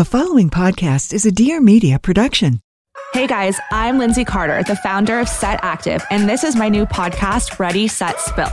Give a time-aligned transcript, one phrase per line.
[0.00, 2.60] The following podcast is a Dear Media production.
[3.12, 6.86] Hey guys, I'm Lindsay Carter, the founder of Set Active, and this is my new
[6.86, 8.48] podcast, Ready, Set, Spill.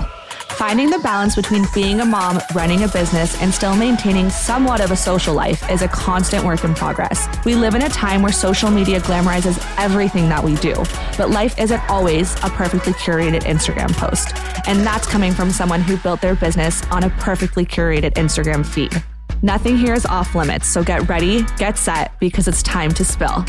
[0.58, 4.92] Finding the balance between being a mom, running a business, and still maintaining somewhat of
[4.92, 7.30] a social life is a constant work in progress.
[7.46, 10.76] We live in a time where social media glamorizes everything that we do,
[11.18, 14.36] but life isn't always a perfectly curated Instagram post.
[14.68, 19.02] And that's coming from someone who built their business on a perfectly curated Instagram feed.
[19.44, 23.46] Nothing here is off limits, so get ready, get set, because it's time to spill.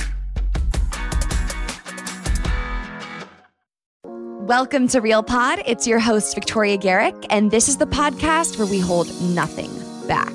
[4.05, 5.63] Welcome to Real Pod.
[5.65, 9.71] It's your host, Victoria Garrick, and this is the podcast where we hold nothing
[10.07, 10.35] back.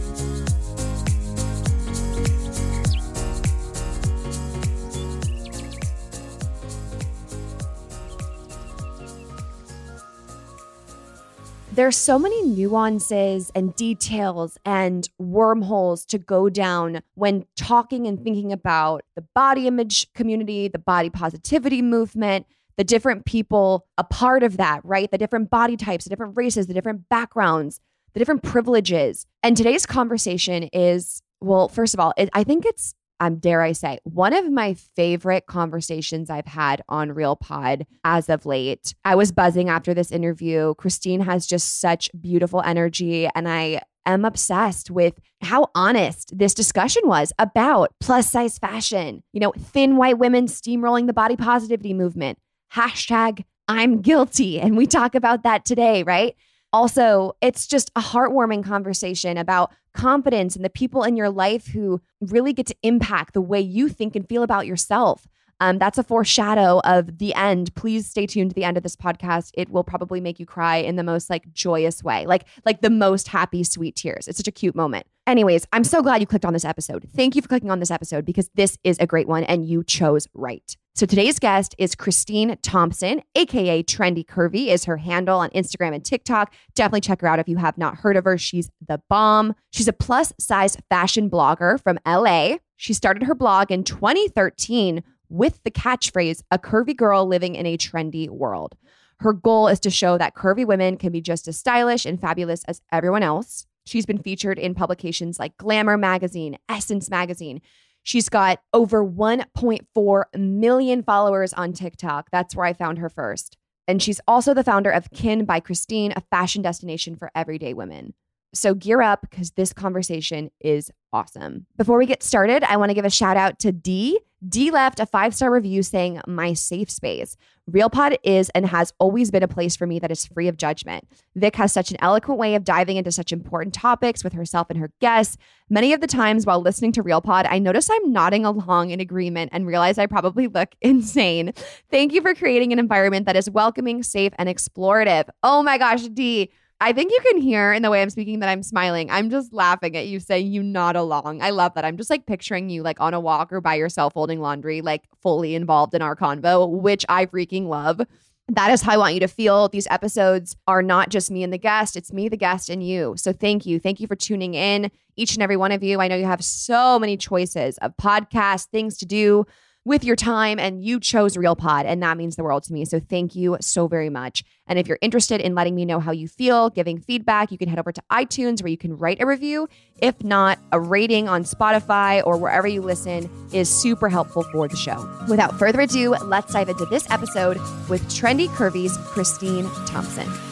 [11.73, 18.51] There's so many nuances and details and wormholes to go down when talking and thinking
[18.51, 24.57] about the body image community, the body positivity movement, the different people a part of
[24.57, 25.09] that, right?
[25.09, 27.79] The different body types, the different races, the different backgrounds,
[28.13, 29.25] the different privileges.
[29.41, 33.71] And today's conversation is, well, first of all, it, I think it's um, dare I
[33.73, 38.95] say, one of my favorite conversations I've had on Real Pod as of late.
[39.05, 40.73] I was buzzing after this interview.
[40.73, 47.03] Kristine has just such beautiful energy, and I am obsessed with how honest this discussion
[47.05, 52.39] was about plus size fashion, you know, thin white women steamrolling the body positivity movement.
[52.73, 54.59] Hashtag I'm guilty.
[54.59, 56.35] And we talk about that today, right?
[56.73, 62.01] Also, it's just a heartwarming conversation about confidence and the people in your life who
[62.19, 65.27] really get to impact the way you think and feel about yourself.
[65.59, 67.73] Um, that's a foreshadow of the end.
[67.75, 69.51] Please stay tuned to the end of this podcast.
[69.53, 72.89] It will probably make you cry in the most like joyous way, like like the
[72.89, 74.27] most happy, sweet tears.
[74.27, 75.05] It's such a cute moment.
[75.31, 77.07] Anyways, I'm so glad you clicked on this episode.
[77.15, 79.81] Thank you for clicking on this episode because this is a great one and you
[79.81, 80.75] chose right.
[80.93, 86.03] So today's guest is Kristine Thompson, aka Trendy Curvy, is her handle on Instagram and
[86.03, 86.53] TikTok.
[86.75, 88.37] Definitely check her out if you have not heard of her.
[88.37, 89.55] She's the bomb.
[89.69, 92.57] She's a plus size fashion blogger from LA.
[92.75, 97.77] She started her blog in 2013 with the catchphrase, a curvy girl living in a
[97.77, 98.75] trendy world.
[99.19, 102.65] Her goal is to show that curvy women can be just as stylish and fabulous
[102.65, 103.65] as everyone else.
[103.85, 107.61] She's been featured in publications like Glamour Magazine, Essence Magazine.
[108.03, 112.29] She's got over 1.4 million followers on TikTok.
[112.31, 113.57] That's where I found her first.
[113.87, 118.13] And she's also the founder of Kin by Kristine, a fashion destination for everyday women.
[118.53, 121.65] So gear up because this conversation is awesome.
[121.77, 124.19] Before we get started, I want to give a shout out to Dee.
[124.47, 127.37] Dee left a five star review saying, My safe space.
[127.69, 131.07] RealPod is and has always been a place for me that is free of judgment.
[131.35, 134.79] Vic has such an eloquent way of diving into such important topics with herself and
[134.79, 135.37] her guests.
[135.69, 139.51] Many of the times while listening to RealPod, I notice I'm nodding along in agreement
[139.53, 141.53] and realize I probably look insane.
[141.91, 145.29] Thank you for creating an environment that is welcoming, safe, and explorative.
[145.43, 146.51] Oh my gosh, Dee.
[146.81, 149.11] I think you can hear in the way I'm speaking that I'm smiling.
[149.11, 151.39] I'm just laughing at you saying you nod along.
[151.43, 151.85] I love that.
[151.85, 155.03] I'm just like picturing you like on a walk or by yourself holding laundry, like
[155.21, 158.01] fully involved in our convo, which I freaking love.
[158.47, 159.69] That is how I want you to feel.
[159.69, 163.13] These episodes are not just me and the guest, it's me, the guest, and you.
[163.15, 163.79] So thank you.
[163.79, 166.01] Thank you for tuning in, each and every one of you.
[166.01, 169.45] I know you have so many choices of podcasts, things to do
[169.83, 172.85] with your time and you chose Real Pod and that means the world to me.
[172.85, 174.43] So thank you so very much.
[174.67, 177.67] And if you're interested in letting me know how you feel, giving feedback, you can
[177.67, 179.67] head over to iTunes where you can write a review.
[179.97, 184.77] If not, a rating on Spotify or wherever you listen is super helpful for the
[184.77, 185.09] show.
[185.27, 187.57] Without further ado, let's dive into this episode
[187.89, 190.50] with Trendy Curvy's Kristine Thompson.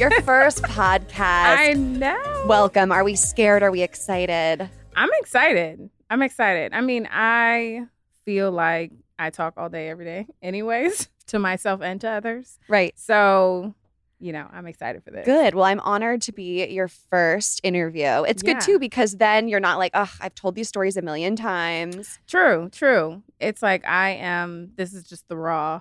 [0.00, 1.18] Your first podcast.
[1.58, 2.44] I know.
[2.46, 2.90] Welcome.
[2.90, 3.62] Are we scared?
[3.62, 4.66] Are we excited?
[4.96, 5.90] I'm excited.
[6.08, 6.72] I'm excited.
[6.72, 7.82] I mean, I
[8.24, 12.58] feel like I talk all day, every day, anyways, to myself and to others.
[12.66, 12.98] Right.
[12.98, 13.74] So
[14.22, 15.24] you know, I'm excited for this.
[15.24, 15.54] Good.
[15.54, 18.22] Well, I'm honored to be your first interview.
[18.28, 18.52] It's Yeah.
[18.54, 22.18] good too because then you're not like, oh, I've told these stories a million times.
[22.26, 23.22] True, true.
[23.38, 24.72] It's like I am.
[24.76, 25.80] This is just the raw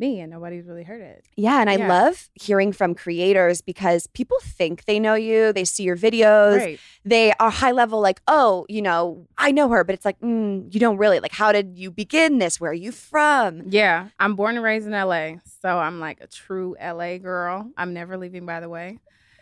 [0.00, 1.24] me, and nobody's really heard it.
[1.36, 1.60] Yeah.
[1.60, 1.88] And I Yeah.
[1.88, 6.80] love hearing from creators because people think they know you, they see your videos, Right.
[7.04, 10.72] they are high level, like, oh, you know, I know her, but it's like, mm,
[10.74, 11.20] you don't really.
[11.20, 12.58] Like, how did you begin this?
[12.60, 13.62] Where are you from?
[13.66, 17.70] Yeah, I'm born and raised in LA, so I'm like a true LA girl.
[17.76, 18.98] I'm never leaving, by the way.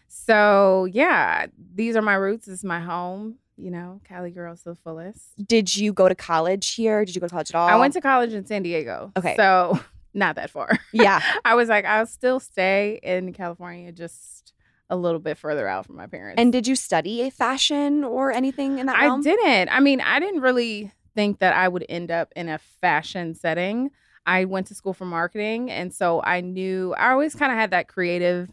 [0.09, 2.47] So yeah, these are my roots.
[2.47, 3.37] This is my home.
[3.61, 5.21] You know, Cali girl to the fullest.
[5.45, 7.05] Did you go to college here?
[7.05, 7.69] Did you go to college at all?
[7.69, 9.13] I went to college in San Diego.
[9.17, 9.35] Okay.
[9.37, 9.79] so
[10.19, 10.79] not that far.
[10.93, 11.23] Yeah.
[11.45, 14.53] I was like, I'll still stay in California, just
[14.91, 16.41] a little bit further out from my parents.
[16.41, 19.23] And did you study fashion or anything in that I realm?
[19.23, 19.69] didn't.
[19.71, 23.91] I mean, I didn't really think that I would end up in a fashion setting.
[24.27, 27.71] I went to school for marketing, and so I knew I always kind of had
[27.71, 28.51] that creative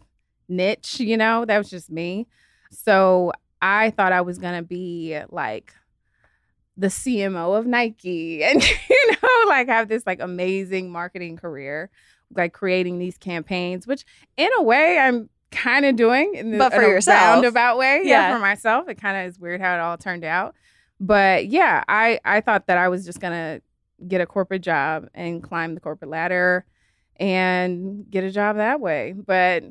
[0.48, 2.26] niche, you know, that was just me.
[2.70, 5.74] So I thought I was gonna be like
[6.76, 11.90] the CMO of Nike and you know, like have this like amazing marketing career,
[12.34, 14.04] like creating these campaigns, which
[14.36, 17.20] in a way I'm kind of doing in, the, But for in yourself.
[17.20, 18.02] roundabout way.
[18.04, 18.28] Yeah.
[18.28, 18.34] Yeah.
[18.34, 18.88] for myself.
[18.88, 20.54] It kind of is weird how it all turned out.
[21.00, 23.60] But yeah, I I thought that I was just gonna
[24.06, 26.66] get a corporate job and climb the corporate ladder
[27.18, 29.14] and get a job that way.
[29.16, 29.64] But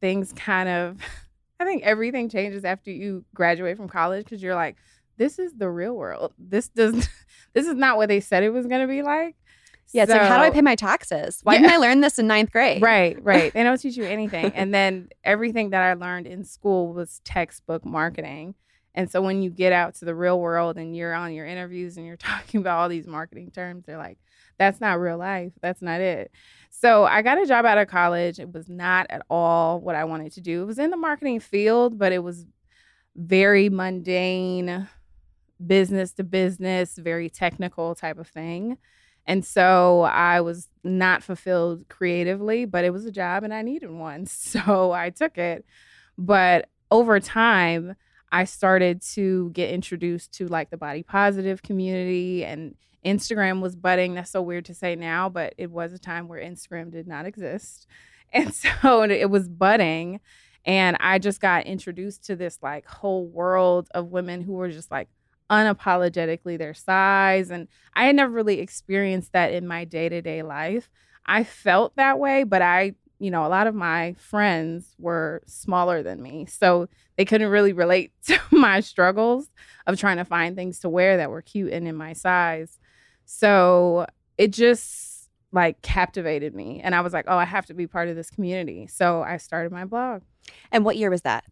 [0.00, 0.98] things kind of
[1.60, 4.76] I think everything changes after you graduate from college because you're like,
[5.16, 6.32] this is the real world.
[6.38, 6.94] This does
[7.52, 9.36] this is not what they said it was gonna be like.
[9.94, 11.40] Yeah, it's like, how do I pay my taxes?
[11.42, 11.60] Why Yeah.
[11.60, 12.80] didn't I learn this in ninth grade?
[12.80, 13.52] Right, right.
[13.52, 14.46] They don't teach you anything.
[14.54, 18.54] And then everything that I learned in school was textbook marketing.
[18.94, 21.98] And so when you get out to the real world and you're on your interviews
[21.98, 24.16] and you're talking about all these marketing terms, they're like,
[24.58, 25.52] that's not real life.
[25.60, 26.30] That's not it.
[26.70, 28.38] So I got a job out of college.
[28.38, 30.62] It was not at all what I wanted to do.
[30.62, 32.46] It was in the marketing field, but it was
[33.14, 34.88] very mundane,
[35.66, 38.78] business to business, very technical type of thing.
[39.26, 43.90] And so I was not fulfilled creatively, but it was a job and I needed
[43.90, 44.26] one.
[44.52, 45.64] So I took it.
[46.18, 47.94] But over time,
[48.30, 52.74] I started to get introduced to like the body positive community and
[53.04, 54.14] Instagram was budding.
[54.14, 57.26] That's so weird to say now, but it was a time where Instagram did not
[57.26, 57.86] exist.
[58.34, 60.18] And so it was budding.
[60.64, 64.90] And I just got introduced to this like whole world of women who were just
[64.90, 65.08] like
[65.52, 67.50] unapologetically their size.
[67.50, 70.90] And I had never really experienced that in my day to day life.
[71.26, 76.02] I felt that way, but I, you know, a lot of my friends were smaller
[76.02, 76.46] than me.
[76.46, 79.50] So they couldn't really relate to my struggles
[79.86, 82.78] of trying to find things to wear that were cute and in my size.
[83.26, 84.06] So
[84.38, 86.80] it just like captivated me.
[86.82, 88.86] And I was like, oh, I have to be part of this community.
[88.86, 90.22] So I started my blog.
[90.72, 91.44] And what year was that?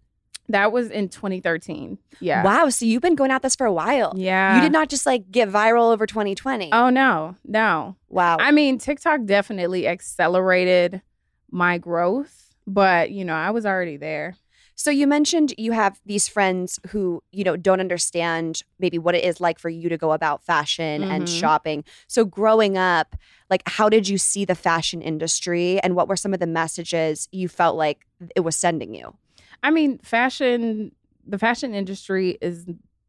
[0.50, 1.99] That was in 2013.
[2.20, 2.43] Yeah.
[2.44, 2.69] Wow.
[2.69, 4.12] So you've been going at this for a while.
[4.17, 4.56] Yeah.
[4.56, 6.70] You did not just like get viral over 2020.
[6.73, 7.97] Oh, no, no.
[8.08, 8.37] wow.
[8.41, 11.02] I mean, TikTok definitely accelerated
[11.50, 14.37] my growth, but you know, I was already there.
[14.76, 19.25] So you mentioned you have these friends who, you know, don't understand maybe what it
[19.25, 21.41] is like for you to go about fashion and Mhm.
[21.41, 21.85] shopping.
[22.08, 23.14] So growing up,
[23.50, 27.29] like how did you see the fashion industry and what were some of the messages
[27.31, 29.14] you felt like it was sending you?
[29.62, 30.92] I mean, fashion,
[31.26, 32.66] the fashion industry is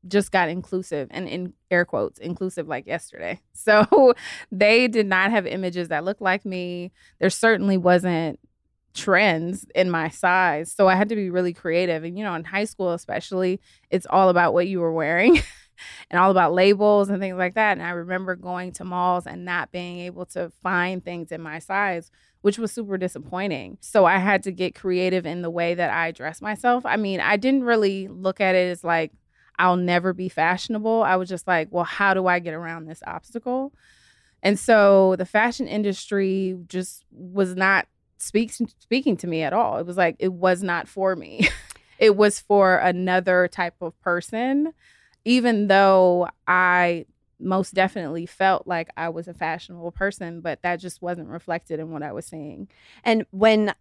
[0.08, 3.40] just got inclusive and in air quotes, inclusive like yesterday.
[3.54, 4.16] So
[4.52, 6.92] they did not have images that looked like me.
[7.20, 8.40] There certainly wasn't
[8.96, 10.72] trends in my size.
[10.72, 12.04] So I had to be really creative.
[12.04, 13.62] And, you know, in high school, especially,
[13.92, 15.42] it's all about what you were wearing.
[16.12, 17.72] And all about labels and things like that.
[17.72, 21.58] And I remember going to malls and not being able to find things in my
[21.58, 22.12] size,
[22.42, 23.78] which was super disappointing.
[23.82, 26.86] So I had to get creative in the way that I dress myself.
[26.86, 29.12] I mean, I didn't really look at it as like,
[29.60, 31.04] I'll never be fashionable.
[31.04, 33.74] I was just like, well, how do I get around this obstacle?
[34.42, 39.78] And so the fashion industry just was not speaks speaking to me at all.
[39.78, 41.48] It was like it was not for me.
[42.00, 44.74] it was for another type of person,
[45.26, 47.06] even though I
[47.42, 51.92] most definitely felt like I was a fashionable person, but that just wasn't reflected in
[51.92, 52.68] what I was seeing.
[53.04, 53.74] And when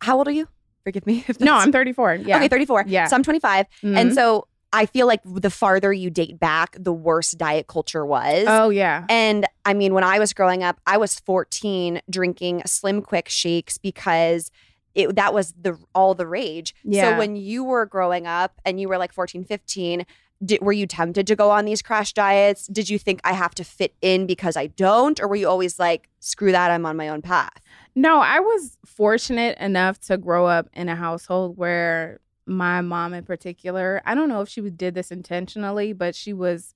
[0.00, 0.48] how old are you?
[0.84, 1.24] Forgive me.
[1.28, 2.16] if No, I'm 34.
[2.16, 2.36] Yeah.
[2.36, 2.84] Okay, 34.
[2.86, 3.06] Yeah.
[3.06, 3.66] So I'm 25.
[3.82, 4.14] And Mhm.
[4.14, 8.44] so I feel like the farther you date back, the worse diet culture was.
[8.48, 9.04] oh yeah.
[9.08, 13.78] And I mean, when I was growing up, I was 14 drinking Slim Quick shakes
[13.78, 14.50] because
[14.94, 16.74] it, that was the all the rage.
[16.84, 17.12] Yeah.
[17.12, 20.04] So when you were growing up and you were like 14, 15,
[20.44, 22.66] did, were you tempted to go on these crash diets?
[22.68, 25.20] Did you think I have to fit in because I don't?
[25.20, 27.60] Or were you always like, screw that, I'm on my own path?
[27.94, 33.24] No, I was fortunate enough to grow up in a household where my mom, in
[33.24, 36.74] particular, I don't know if she did this intentionally, but she was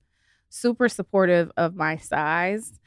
[0.49, 2.79] super supportive of my size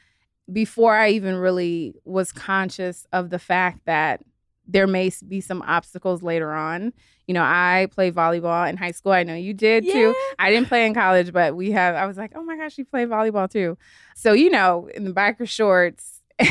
[0.51, 4.21] before I even really was conscious of the fact that
[4.67, 6.91] there may be some obstacles later on.
[7.25, 9.11] You know, I played volleyball in high school.
[9.11, 9.93] I know you did Yeah.
[9.93, 10.15] too.
[10.39, 12.85] I didn't play in college, but we have, I was like, oh my gosh, you
[12.85, 13.77] play volleyball too.
[14.15, 16.21] So, you know, in the biker shorts,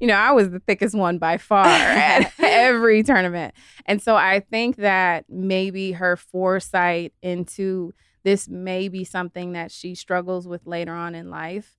[0.00, 3.54] you know, I was the thickest one by far at every tournament.
[3.86, 7.92] And so I think that maybe her foresight into
[8.24, 11.76] this may be something that she struggles with later on in life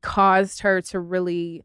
[0.00, 1.62] caused her to really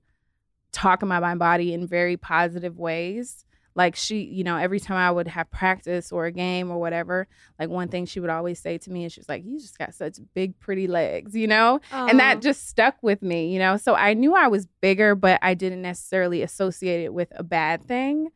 [0.78, 3.44] talk about my body in very positive ways.
[3.76, 7.28] Like she, you know, every time I would have practice or a game or whatever,
[7.60, 9.94] like one thing she would always say to me is she's like, You just got
[9.94, 11.80] such big, pretty legs, you know?
[11.92, 12.40] And that oh.
[12.40, 13.78] just stuck with me, you know?
[13.78, 17.88] So I knew I was bigger, but I didn't necessarily associate it with a bad
[17.88, 18.30] thing.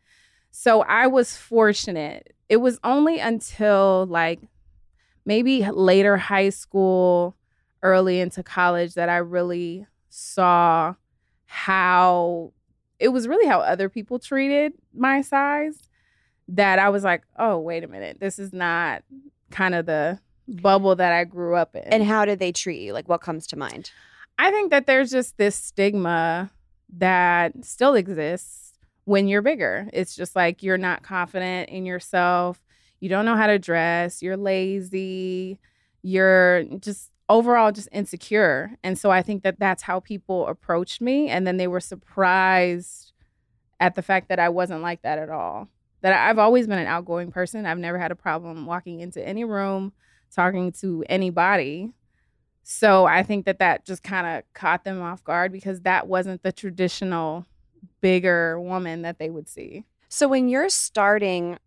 [0.51, 2.33] So I was fortunate.
[2.49, 4.41] It was only until like
[5.25, 7.35] maybe later high school,
[7.83, 10.95] early into college that I really saw
[11.53, 12.53] how
[12.97, 15.77] it was really how other people treated my size
[16.47, 18.21] that I was like, oh, wait a minute.
[18.21, 19.03] This is not
[19.49, 20.17] kind of the
[20.47, 21.83] bubble that I grew up in.
[21.83, 22.93] And how did they treat you?
[22.93, 23.91] Like, what comes to mind?
[24.39, 26.51] I think that there's just this stigma
[26.97, 28.71] that still exists
[29.03, 29.89] when you're bigger.
[29.91, 32.61] It's just like you're not confident in yourself.
[33.01, 34.21] You don't know how to dress.
[34.21, 35.59] You're lazy.
[36.01, 38.77] You're just overall just insecure.
[38.83, 41.29] And so I think that that's how people approached me.
[41.29, 43.13] And then they were surprised
[43.79, 45.69] at the fact that I wasn't like that at all.
[46.01, 47.65] That I've always been an outgoing person.
[47.65, 49.93] I've never had a problem walking into any room,
[50.33, 51.91] talking to anybody.
[52.63, 56.43] So I think that that just kind of caught them off guard because that wasn't
[56.43, 57.45] the traditional
[58.01, 59.85] bigger woman that they would see.
[60.09, 61.57] So, when you're starting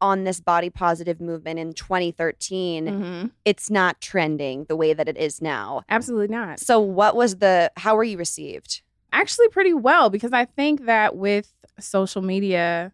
[0.00, 3.30] on this body positive movement in 2013, Mhm.
[3.44, 5.82] it's not trending the way that it is now.
[5.88, 6.58] Absolutely not.
[6.60, 8.82] So, what was the, how were you received?
[9.12, 12.92] Actually, pretty well because I think that with social media,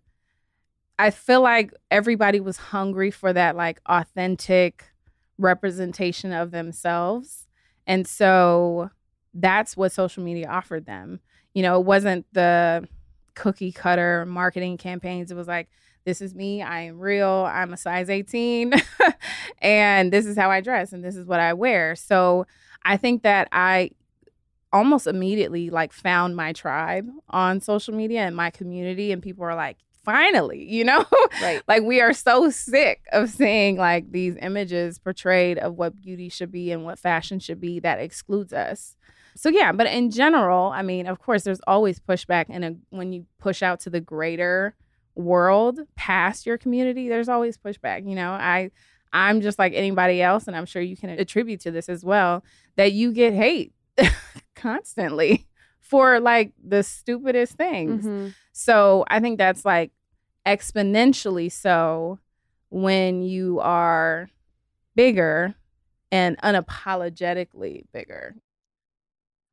[0.99, 4.85] I feel like everybody was hungry for that like authentic
[5.39, 7.47] representation of themselves.
[7.87, 8.91] And so
[9.33, 11.21] that's what social media offered them.
[11.55, 12.87] You know, it wasn't the
[13.35, 15.31] cookie cutter marketing campaigns.
[15.31, 15.69] It was like,
[16.05, 16.63] this is me.
[16.63, 17.47] I am real.
[17.51, 18.73] I'm a size 18.
[19.63, 21.95] and this is how I dress and this is what I wear.
[21.97, 22.47] So
[22.85, 23.91] I think that I
[24.73, 29.57] almost immediately like found my tribe on social media and my community and people are
[29.57, 31.05] like finally you know
[31.43, 31.61] Right.
[31.67, 36.53] like we are so sick of seeing like these images portrayed of what beauty should
[36.53, 38.97] be and what fashion should be that excludes us
[39.35, 43.13] so yeah but in general i mean of course there's always pushback and uh, when
[43.13, 44.75] you push out to the greater
[45.21, 48.71] world past your community there's always pushback you know i
[49.13, 52.43] i'm just like anybody else and i'm sure you can attribute to this as well
[52.77, 53.73] that you get hate
[54.55, 55.47] constantly
[55.81, 58.35] for like the stupidest things Mhm.
[58.53, 59.91] so I think that's like
[60.47, 62.19] exponentially so
[62.71, 64.29] when you are
[64.95, 65.55] bigger
[66.13, 68.35] and unapologetically bigger.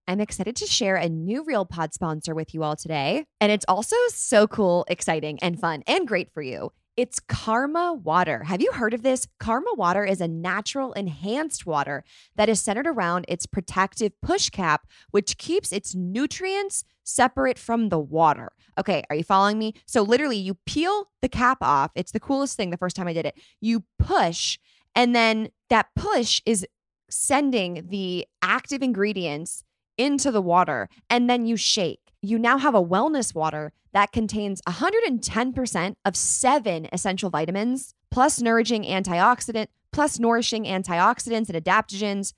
[0.09, 3.25] I'm excited to share a new Real Pod sponsor with you all today.
[3.41, 6.71] And it's also so cool, exciting, and fun, and great for you.
[6.95, 8.45] It's Karma Water.
[8.45, 9.27] Have you heard of this?
[9.37, 12.05] Karma Water is a natural enhanced water
[12.37, 17.99] that is centered around its protective push cap, which keeps its nutrients separate from the
[17.99, 18.53] water.
[18.79, 19.73] Okay, are you following me?
[19.85, 21.91] So, literally, you peel the cap off.
[21.95, 23.37] It's the coolest thing the first time I did it.
[23.59, 24.57] You push,
[24.95, 26.65] and then that push is
[27.09, 29.63] sending the active ingredients
[29.97, 31.99] into the water and then you shake.
[32.21, 38.83] You now have a wellness water that contains 110% of seven essential vitamins, plus nourishing
[38.83, 42.33] antioxidant, plus nourishing antioxidants and adaptogens,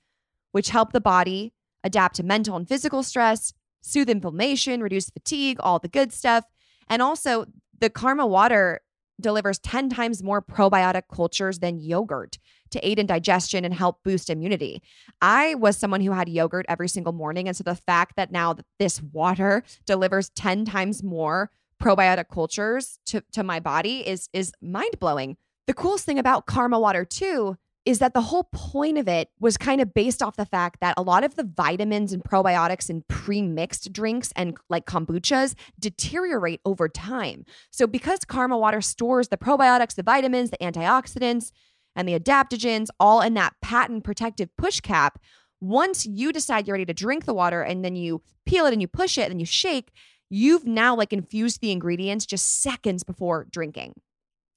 [0.52, 1.52] which help the body
[1.82, 6.44] adapt to mental and physical stress, soothe inflammation, reduce fatigue, all the good stuff.
[6.88, 7.46] And also,
[7.78, 8.80] the Karma water
[9.20, 12.38] delivers 10 times more probiotic cultures than yogurt
[12.70, 14.82] to aid in digestion and help boost immunity.
[15.20, 17.48] I was someone who had yogurt every single morning.
[17.48, 21.50] And so the fact that now this water delivers 10 times more
[21.80, 25.36] probiotic cultures to, to my body is, is mind blowing.
[25.66, 29.56] The coolest thing about Karma Water, too, is that the whole point of it was
[29.56, 33.02] kind of based off the fact that a lot of the vitamins and probiotics in
[33.08, 37.44] pre-mixed drinks and like kombuchas deteriorate over time.
[37.70, 41.52] So because Karma Water stores the probiotics, the vitamins, the antioxidants,
[41.96, 45.20] and the adaptogens, all in that patent protective push cap.
[45.60, 48.80] Once you decide you're ready to drink the water and then you peel it and
[48.80, 49.90] you push it and you shake,
[50.30, 53.94] you've now like infused the ingredients just seconds before drinking,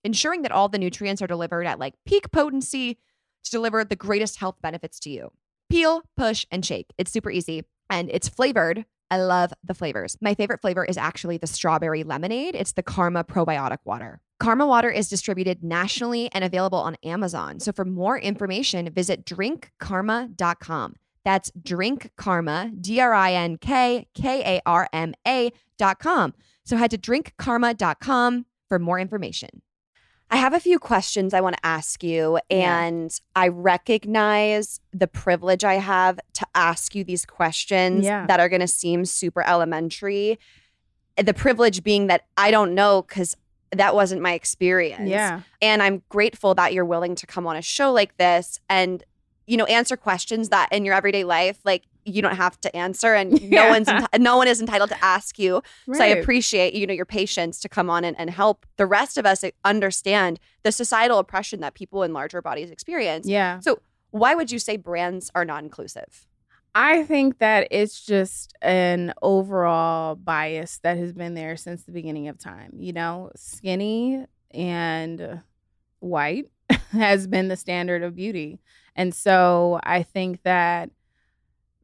[0.03, 2.99] ensuring that all the nutrients are delivered at like peak potency
[3.43, 5.31] to deliver the greatest health benefits to you.
[5.69, 6.93] Peel, push, and shake.
[6.97, 8.85] It's super easy and it's flavored.
[9.13, 10.17] I love the flavors.
[10.21, 12.55] My favorite flavor is actually the strawberry lemonade.
[12.55, 14.21] It's the Karma probiotic water.
[14.39, 17.59] Karma water is distributed nationally and available on Amazon.
[17.59, 20.95] So for more information, visit drinkkarma.com.
[21.23, 26.33] That's drinkkarma, D R I N K K A R M A.com.
[26.65, 29.61] So head to drinkkarma.com for more information.
[30.29, 33.41] I have a few questions I want to ask you, and yeah.
[33.41, 38.25] I recognize the privilege I have to ask you these questions yeah.
[38.25, 40.39] that are going to seem super elementary.
[41.17, 43.35] The privilege being that I don't know because
[43.71, 45.09] that wasn't my experience.
[45.09, 45.41] Yeah.
[45.61, 49.03] And I'm grateful that you're willing to come on a show like this and
[49.45, 53.13] you know answer questions that in your everyday life like you don't have to answer
[53.13, 53.63] and yeah.
[53.63, 55.97] no one's enti- no one is entitled to ask you right.
[55.97, 59.17] so i appreciate you know your patience to come on and, and help the rest
[59.17, 63.79] of us understand the societal oppression that people in larger bodies experience yeah so
[64.11, 66.27] why would you say brands are not inclusive
[66.75, 72.29] I think that it's just an overall bias that has been there since the beginning
[72.29, 72.71] of time.
[72.79, 75.41] You know, skinny and
[75.99, 76.47] white
[76.91, 78.59] has been the standard of beauty.
[78.95, 80.89] And so I think that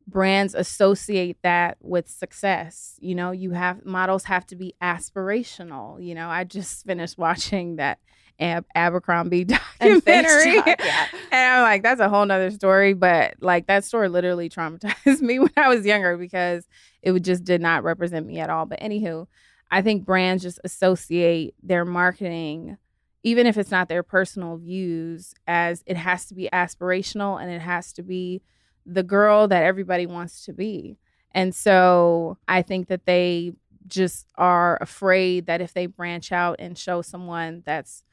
[0.09, 2.95] brands associate that with success.
[2.99, 6.03] You know, you have models have to be aspirational.
[6.03, 7.99] You know, I just finished watching that
[8.39, 9.43] Ab- Abercrombie
[9.79, 10.57] documentary.
[10.57, 11.07] And, yeah.
[11.31, 12.93] and I'm like, that's a whole nother story.
[12.93, 16.67] But like that story literally traumatized me when I was younger because
[17.01, 18.65] it just did not represent me at all.
[18.65, 19.27] But anywho,
[19.71, 22.77] I think brands just associate their marketing,
[23.23, 27.61] even if it's not their personal views, as it has to be aspirational and it
[27.61, 28.41] has to be
[28.85, 30.97] the girl that everybody wants to be.
[31.31, 33.53] And so I think that they
[33.87, 38.03] just are afraid that if they branch out and show someone that's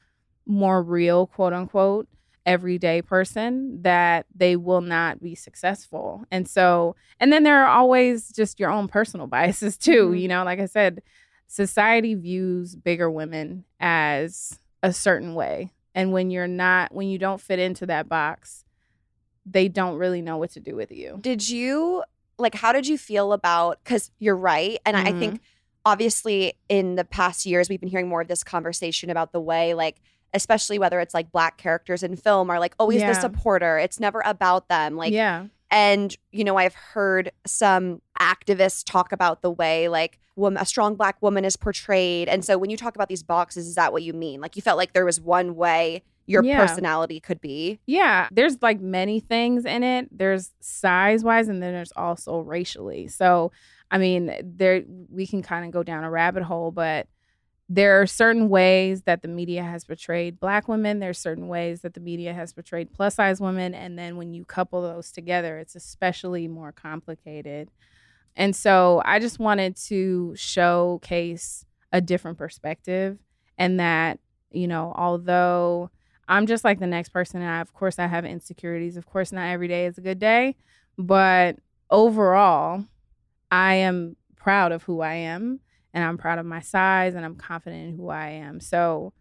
[0.45, 2.07] more real, quote unquote,
[2.45, 6.23] everyday person, that they will not be successful.
[6.31, 10.07] And so, and then there are always just your own personal biases too.
[10.07, 10.15] Mm-hmm.
[10.17, 11.01] You know, like I said,
[11.47, 15.71] society views bigger women as a certain way.
[15.93, 18.63] And when you're not, when you don't fit into that box,
[19.45, 21.17] they don't really know what to do with you.
[21.21, 22.03] Did you
[22.37, 25.07] like how did you feel about cuz you're right and mm-hmm.
[25.07, 25.41] I think
[25.85, 29.73] obviously in the past years we've been hearing more of this conversation about the way
[29.73, 29.99] like
[30.33, 33.13] especially whether it's like black characters in film are like always yeah.
[33.13, 33.77] the supporter.
[33.79, 34.95] It's never about them.
[34.95, 35.47] Like Yeah.
[35.69, 40.95] And you know, I've heard some activists talk about the way like woman, a strong
[40.95, 42.29] black woman is portrayed.
[42.29, 44.39] And so when you talk about these boxes, is that what you mean?
[44.39, 46.65] Like you felt like there was one way your yeah.
[46.65, 47.79] personality could be.
[47.85, 50.09] Yeah, there's like many things in it.
[50.11, 53.07] There's size wise, and then there's also racially.
[53.07, 53.51] So,
[53.89, 57.07] I mean, there we can kind of go down a rabbit hole, but
[57.69, 61.93] there are certain ways that the media has portrayed black women there's certain ways that
[61.93, 65.75] the media has portrayed plus size women and then when you couple those together it's
[65.75, 67.69] especially more complicated
[68.35, 73.17] and so i just wanted to showcase a different perspective
[73.57, 74.19] and that
[74.51, 75.89] you know although
[76.27, 77.41] I'm just like the next person.
[77.41, 78.97] I, of course, I have insecurities.
[78.97, 80.55] Of course, not every day is a good day,
[80.97, 81.57] but
[81.89, 82.83] overall,
[83.49, 85.61] I am proud of who I am
[85.97, 88.59] and I'm proud of my size and I'm confident in who I am.
[88.59, 89.13] So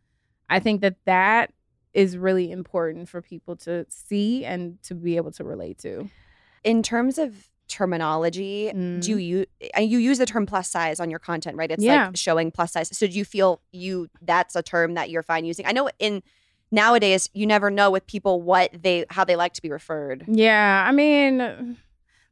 [0.51, 1.55] I think that that
[1.95, 6.11] is really important for people to see and to be able to relate to.
[6.65, 9.01] In terms of terminology, mm.
[9.01, 9.47] do you
[9.79, 11.71] you use the term plus size on your content, right?
[11.71, 12.09] It's yeah.
[12.09, 12.95] like showing plus size.
[12.95, 15.65] So do you feel you that's a term that you're fine using?
[15.65, 16.23] I know in
[16.71, 20.27] nowadays you never know with people what they how they like to be referred.
[20.29, 21.79] Yeah, I mean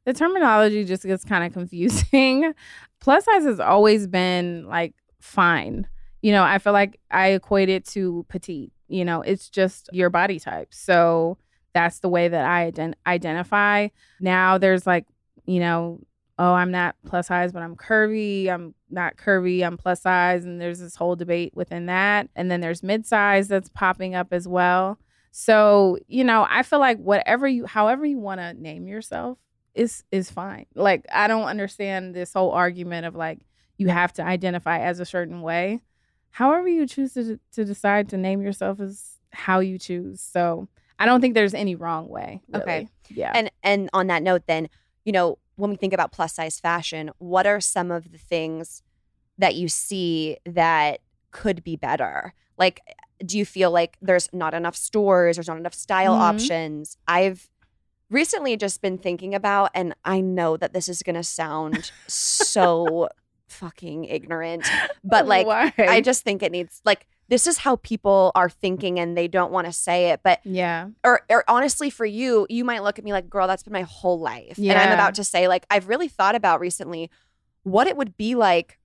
[0.05, 2.55] the terminology just gets kind of confusing.
[3.01, 5.87] Plus size has always been like fine.
[6.23, 8.73] You know, I feel like I equate it to petite.
[8.89, 10.73] You know, it's just your body type.
[10.73, 11.39] So
[11.75, 13.89] that's the way that I ident- identify.
[14.21, 15.07] Now there's like,
[15.45, 16.01] you know,
[16.39, 18.49] oh, I'm not plus size, but I'm curvy.
[18.49, 20.45] I'm not curvy, I'm plus size.
[20.45, 22.29] And there's this whole debate within that.
[22.35, 24.99] And then there's mid size that's popping up as well.
[25.31, 29.39] So, you know, I feel like whatever you, however you want to name yourself
[29.75, 30.67] is, is fine.
[30.75, 33.41] Like, I don't understand this whole argument of like,
[33.77, 35.81] you have to identify as a certain way.
[36.31, 40.21] However you choose to, to decide to name yourself is how you choose.
[40.21, 42.41] So I don't think there's any wrong way.
[42.49, 42.63] Really.
[42.63, 42.89] Okay.
[43.11, 43.33] Yeah.
[43.35, 44.69] And, and on that note, then,
[45.05, 48.83] you know, when we think about plus size fashion, what are some of the things
[49.39, 52.35] that you see that could be better?
[52.57, 52.81] Like,
[53.25, 56.21] Do you feel like there's not enough stores, there's not enough style Mhm.
[56.21, 56.97] options?
[57.09, 57.49] I've
[58.11, 63.09] recently just been thinking about, and I know that this is going to sound so
[63.49, 64.69] fucking ignorant,
[65.03, 65.73] but like, Why?
[65.79, 69.51] I just think it needs, like, this is how people are thinking and they don't
[69.51, 70.21] want to say it.
[70.23, 70.89] But, yeah.
[71.03, 73.83] or, or honestly, for you, you might look at me like, girl, that's been my
[73.83, 74.59] whole life.
[74.59, 77.11] And I'm about to say, like, I've really thought about recently
[77.63, 78.79] what it would be like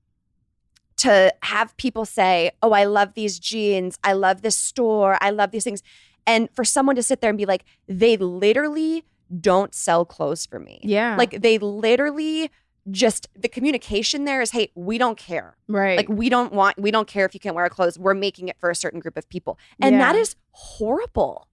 [0.99, 3.97] to have people say, Oh, I love these jeans.
[4.03, 5.17] I love this store.
[5.21, 5.81] I love these things.
[6.27, 9.03] And for someone to sit there and be like, they literally
[9.39, 10.79] don't sell clothes for me.
[10.83, 11.15] Yeah.
[11.17, 12.49] Like they literally
[12.91, 15.55] just the communication there is, hey, we don't care.
[15.67, 15.97] right.
[15.97, 17.99] Like we don't want, we don't care if you can't wear our clothes.
[17.99, 19.59] We're making it for a certain group of people.
[19.79, 20.21] And that Yeah.
[20.21, 21.47] is horrible.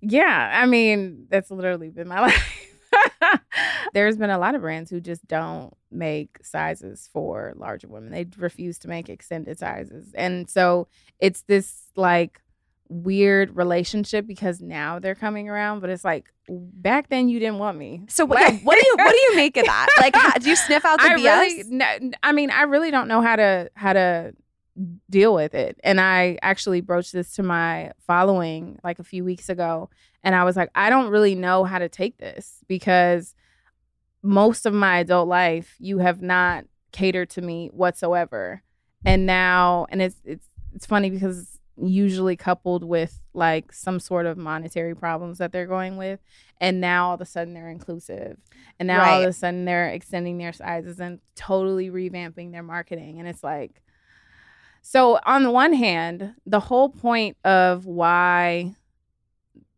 [0.00, 2.58] Yeah, I mean, that's literally been my life.
[3.94, 8.10] There's been a lot of brands who just don't make sizes for larger women.
[8.10, 10.12] They refuse to make extended sizes.
[10.14, 10.88] And so
[11.20, 12.40] it's this like
[12.92, 17.78] weird relationship because now they're coming around, but it's like back then you didn't want
[17.78, 18.04] me.
[18.08, 19.86] So what, Like- what do you, what do you make of that?
[20.00, 21.16] Like, how, do you sniff out the I BS?
[21.16, 24.34] really, no, I mean, I really don't know how to how to
[25.10, 25.78] deal with it.
[25.84, 29.90] And I actually broached this to my following like a few weeks ago,
[30.22, 33.34] and I was like, I don't really know how to take this because
[34.22, 38.62] most of my adult life, you have not catered to me whatsoever,
[39.04, 44.26] and now, and it's it's it's funny because it's usually coupled with like some sort
[44.26, 46.20] of monetary problems that they're going with
[46.60, 48.36] and now all of a sudden they're inclusive.
[48.78, 53.18] And now all of a sudden they're extending their sizes and totally revamping their marketing.
[53.18, 53.82] And it's like
[54.82, 58.74] so on the one hand the whole point of why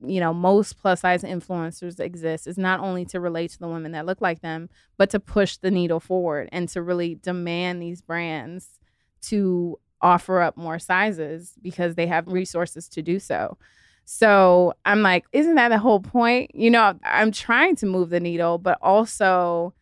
[0.06, 3.92] you know most plus size influencers exist is not only to relate to the women
[3.92, 8.02] that look like them but to push the needle forward and to really demand these
[8.02, 8.80] brands
[9.20, 13.56] to offer up more sizes because they have resources to do so
[14.04, 16.54] so I'm like, isn't that the whole point?
[16.54, 19.74] You know, I'm trying to move the needle, but also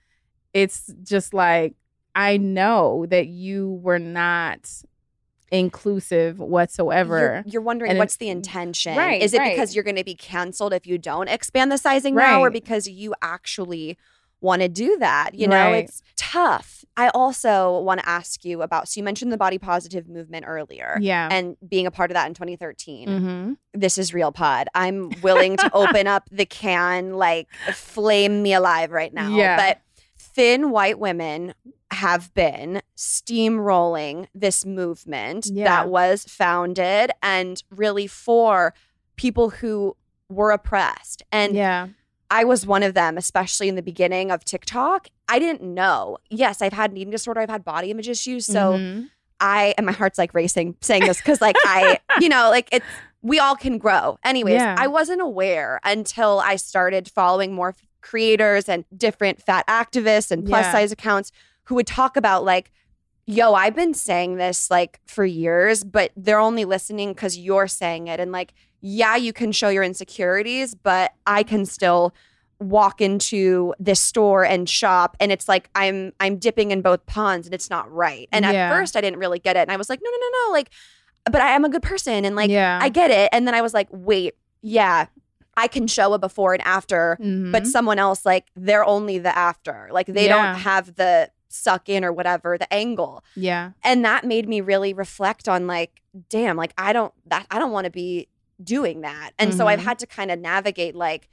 [0.53, 1.75] it's just like,
[2.15, 4.71] I know that you were not
[5.51, 7.43] inclusive whatsoever.
[7.45, 8.97] You're, you're wondering And what's the intention?
[8.97, 9.55] Right, Is it right.
[9.55, 12.87] because you're going to be canceled if you don't expand the sizing now, or because
[12.87, 13.99] you actually
[14.43, 15.31] want to do that?
[15.35, 15.85] You know, Right.
[15.85, 16.85] it's tough.
[16.97, 18.87] I also want to ask you about.
[18.89, 20.99] So you mentioned the body positive movement earlier.
[21.01, 21.29] yeah.
[21.33, 23.09] And being a part of that in 2013.
[23.09, 23.53] mm-hmm.
[23.73, 24.69] This is real pod.
[24.75, 29.35] I'm willing to open up the can, like flame me alive right now.
[29.35, 29.57] Yeah.
[29.57, 29.81] But
[30.19, 31.55] thin white women
[31.91, 35.65] have been steamrolling this movement Yeah.
[35.65, 38.75] that was founded and really for
[39.17, 39.97] people who
[40.29, 41.23] were oppressed.
[41.33, 41.89] And yeah.
[42.33, 45.09] I was one of them, especially in the beginning of TikTok.
[45.29, 46.17] I didn't know.
[46.31, 48.47] Yes, I've had an eating disorder, I've had body image issues.
[48.47, 49.11] So Mhm.
[49.39, 52.87] I and my heart's like racing saying this because like I, you know, like it's
[53.23, 54.19] we all can grow.
[54.25, 54.75] Anyways, Yeah.
[54.79, 60.65] I wasn't aware until I started following more creators and different fat activists and plus
[60.65, 60.73] Yeah.
[60.73, 61.31] size accounts
[61.65, 62.73] who would talk about like,
[63.27, 68.09] yo, I've been saying this like for years, but they're only listening because you're saying
[68.09, 68.19] it.
[68.19, 72.13] And like, yeah, you can show your insecurities, but I can still
[72.59, 77.47] walk into this store and shop and it's like I'm I'm dipping in both ponds
[77.47, 78.29] and it's not right.
[78.31, 78.53] And Yeah.
[78.53, 79.61] at first I didn't really get it.
[79.61, 80.53] And I was like, no, no, no, no.
[80.53, 80.71] Like,
[81.25, 82.79] but I am a good person and like yeah.
[82.81, 83.31] I get it.
[83.33, 85.07] And then I was like, wait, yeah,
[85.57, 87.67] I can show a before and after, but Mhm.
[87.67, 89.89] someone else, like, they're only the after.
[89.91, 90.53] Like they Yeah.
[90.53, 93.25] don't have the suck in or whatever, the angle.
[93.35, 93.73] yeah.
[93.83, 97.73] And that made me really reflect on like, damn, like I don't that I don't
[97.73, 98.29] want to be
[98.63, 99.31] doing that.
[99.39, 99.85] And so I've Mhm.
[99.85, 101.29] had to kind of navigate like,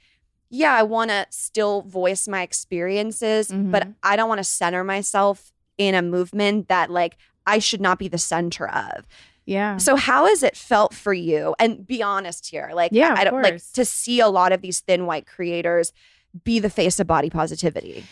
[0.48, 3.94] yeah, I want to still voice my experiences, but Mhm.
[4.02, 8.08] I don't want to center myself in a movement that like I should not be
[8.08, 9.06] the center of.
[9.46, 9.78] Yeah.
[9.78, 11.54] So how has it felt for you?
[11.58, 14.60] And be honest here, like Yeah, I of don't like to see a lot of
[14.60, 15.92] these thin white creators
[16.44, 18.04] be the face of body positivity.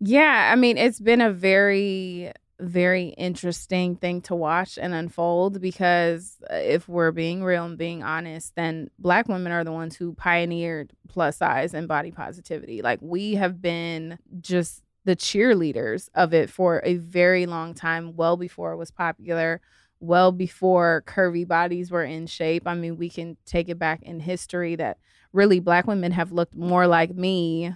[0.00, 6.36] Yeah, I mean, it's been a very, very interesting thing to watch and unfold because
[6.50, 10.14] uh, if we're being real and being honest, then Black women are the ones who
[10.14, 12.82] pioneered plus size and body positivity.
[12.82, 18.36] Like, we have been just the cheerleaders of it for a very long time, well
[18.36, 19.60] before it was popular.
[19.98, 22.66] Well before curvy bodies were in shape.
[22.66, 24.98] I mean, we can take it back in history that
[25.32, 27.74] really black women have looked more like me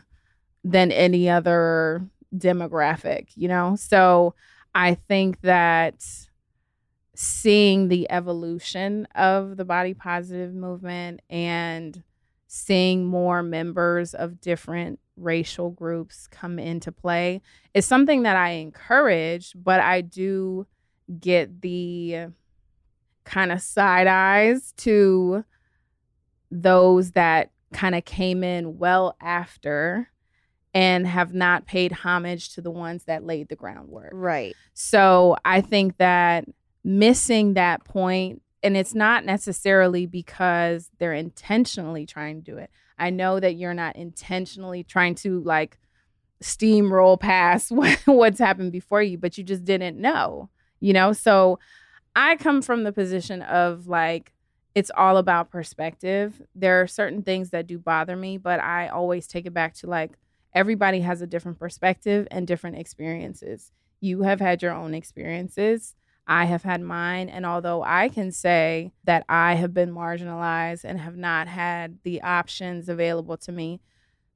[0.62, 3.77] than any other demographic, you know?
[3.77, 4.35] So
[4.74, 6.04] I think that
[7.14, 12.02] seeing the evolution of the body positive movement and
[12.48, 17.40] seeing more members of different racial groups come into play
[17.72, 20.66] is something that I encourage, but I do
[21.20, 22.26] get the
[23.24, 25.44] kind of side eyes to
[26.50, 30.08] those that kind of came in well after
[30.74, 34.10] and have not paid homage to the ones that laid the groundwork.
[34.12, 34.56] Right.
[34.74, 36.46] So I think that
[36.82, 42.70] missing that point, and it's not necessarily because they're intentionally trying to do it.
[42.98, 45.78] I know that you're not intentionally trying to like
[46.42, 47.70] steamroll past
[48.04, 51.12] what's happened before you, but you just didn't know, you know?
[51.12, 51.60] So
[52.16, 54.32] I come from the position of like,
[54.74, 56.42] it's all about perspective.
[56.56, 59.87] There are certain things that do bother me, but I always take it back to
[59.87, 60.12] like,
[60.55, 63.73] everybody has a different perspective and different experiences.
[64.01, 65.95] You have had your own experiences.
[66.27, 67.29] I have had mine.
[67.29, 72.23] And although I can say that I have been marginalized and have not had the
[72.23, 73.81] options available to me,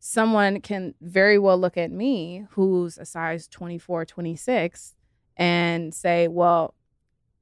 [0.01, 4.95] someone can very well look at me who's a size 24, 26
[5.37, 6.75] and say, well,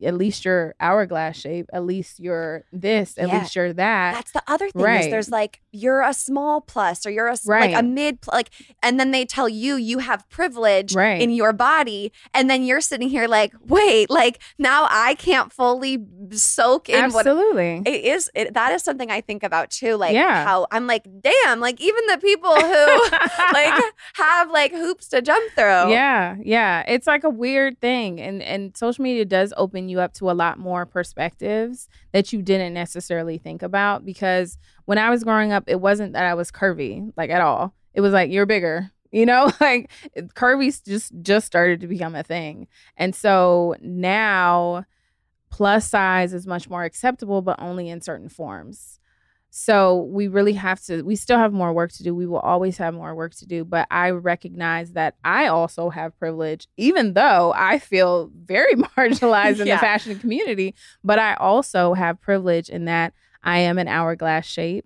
[0.02, 1.66] at least you're hourglass shape.
[1.72, 3.16] At least you're this.
[3.16, 3.38] At Yeah.
[3.40, 4.14] least you're that.
[4.14, 7.70] That's the other thing is there's like you're a small plus or you're a Right.
[7.72, 8.50] like a mid pl- like
[8.82, 11.20] and then they tell you you have privilege Right.
[11.20, 15.98] in your body and then you're sitting here like wait like now I can't fully
[16.32, 17.82] soak in what Absolutely.
[17.86, 20.44] it is it, that is something I think about too like Yeah.
[20.44, 23.16] how I'm like damn like even the people who
[23.52, 23.82] like
[24.14, 26.84] have like hoops to jump through Yeah, yeah.
[26.88, 28.20] It's like a weird thing.
[28.20, 32.42] And and social media does open you up to a lot more perspectives that you
[32.42, 36.50] didn't necessarily think about because when I was growing up, it wasn't that I was
[36.50, 37.74] curvy, like at all.
[37.94, 38.90] It was like you're bigger.
[39.12, 39.90] You know, like
[40.34, 42.66] curvy just just started to become a thing.
[42.96, 44.84] And so now
[45.48, 48.95] plus size is much more acceptable but only in certain forms.
[49.58, 52.14] So we really have to, we still have more work to do.
[52.14, 53.64] We will always have more work to do.
[53.64, 59.66] But I recognize that I also have privilege, even though I feel very marginalized in
[59.66, 59.76] Yeah.
[59.76, 60.74] the fashion community.
[61.02, 64.84] But I also have privilege in that I am an hourglass shape.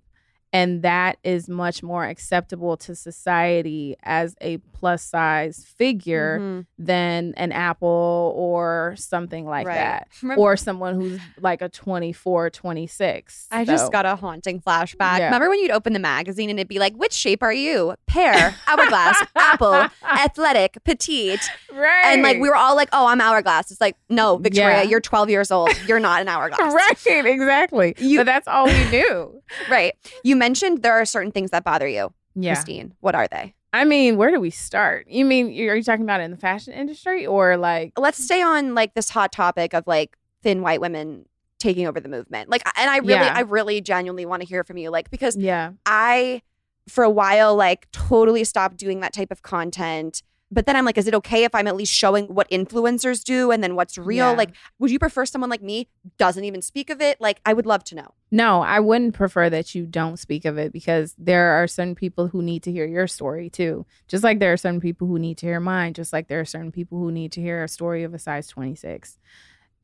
[0.52, 6.66] And that is much more acceptable to society as a plus size figure Mhm.
[6.78, 9.74] than an apple or something like Right.
[9.76, 10.08] that.
[10.22, 13.46] Remember- Or someone who's like a 24, 26.
[13.52, 15.18] I just got a haunting flashback.
[15.18, 15.26] Yeah.
[15.26, 17.94] Remember when you'd open the magazine and it'd be like, which shape are you?
[18.06, 21.48] Pear, hourglass, apple, athletic, petite.
[21.72, 22.06] right.
[22.06, 23.70] And like we were all like, oh, I'm hourglass.
[23.70, 24.82] It's like, no, Victoria, Yeah.
[24.82, 25.70] you're 12 years old.
[25.86, 26.74] You're not an hourglass.
[26.74, 27.94] right, exactly.
[27.98, 29.40] You- but that's all we knew.
[29.70, 29.94] Right.
[30.24, 32.54] You mentioned there are certain things that bother you, Yeah.
[32.56, 32.92] Kristine.
[32.98, 33.54] What are they?
[33.72, 35.06] I mean, where do we start?
[35.08, 38.74] You mean are you talking about in the fashion industry or like Let's stay on
[38.74, 41.26] like this hot topic of like thin white women
[41.60, 42.48] taking over the movement.
[42.48, 43.34] Like, and I really, Yeah.
[43.36, 44.90] I really genuinely want to hear from you.
[44.90, 45.72] Like, because yeah.
[45.86, 46.42] I,
[46.88, 50.22] for a while, like totally stopped doing that type of content.
[50.50, 53.52] But then I'm like, is it okay if I'm at least showing what influencers do
[53.52, 54.30] and then what's real?
[54.30, 54.36] Yeah.
[54.36, 57.20] Like, would you prefer someone like me doesn't even speak of it?
[57.20, 58.14] Like, I would love to know.
[58.32, 62.28] No, I wouldn't prefer that you don't speak of it because there are certain people
[62.28, 63.86] who need to hear your story too.
[64.08, 66.44] Just like there are certain people who need to hear mine, just like there are
[66.44, 69.18] certain people who need to hear a story of a size 26.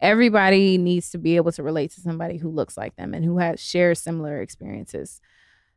[0.00, 3.38] Everybody needs to be able to relate to somebody who looks like them and who
[3.38, 5.20] has shares similar experiences.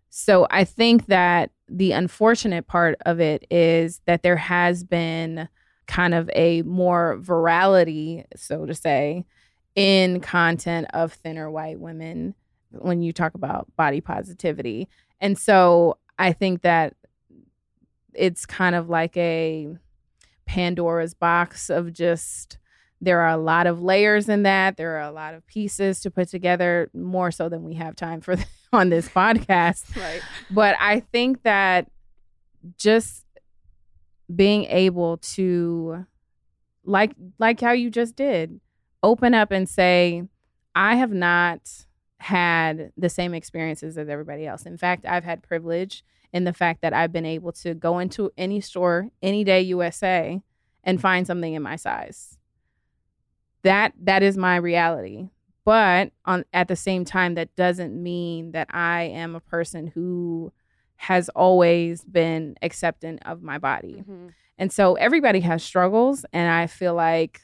[0.09, 5.47] So I think that the unfortunate part of it is that there has been
[5.87, 9.25] kind of a more virality, so to say,
[9.75, 12.35] in content of thinner white women
[12.71, 14.87] when you talk about body positivity.
[15.19, 16.95] And so I think that
[18.13, 19.67] it's kind of like a
[20.45, 22.57] Pandora's box of just
[23.01, 24.75] there are a lot of layers in that.
[24.75, 28.21] There are a lot of pieces to put together, more so than we have time
[28.21, 28.35] for
[28.73, 29.95] on this podcast.
[29.95, 30.21] Right.
[30.51, 31.89] But I think that
[32.77, 33.25] just
[34.33, 36.05] being able to
[36.83, 38.59] like like how you just did,
[39.01, 40.23] open up and say,
[40.75, 41.61] I have not
[42.19, 44.65] had the same experiences as everybody else.
[44.65, 48.31] In fact, I've had privilege in the fact that I've been able to go into
[48.37, 50.41] any store any day USA
[50.83, 52.37] and find something in my size.
[53.63, 55.29] That that is my reality.
[55.69, 60.51] But on at the same time that doesn't mean that I am a person who
[60.95, 63.97] has always been acceptant of my body.
[63.97, 64.29] Mm-hmm.
[64.57, 67.41] And so everybody has struggles and I feel like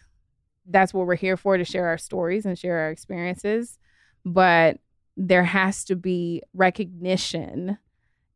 [0.66, 3.78] that's what we're here for to share our stories and share our experiences.
[4.26, 4.80] But
[5.16, 7.78] there has to be recognition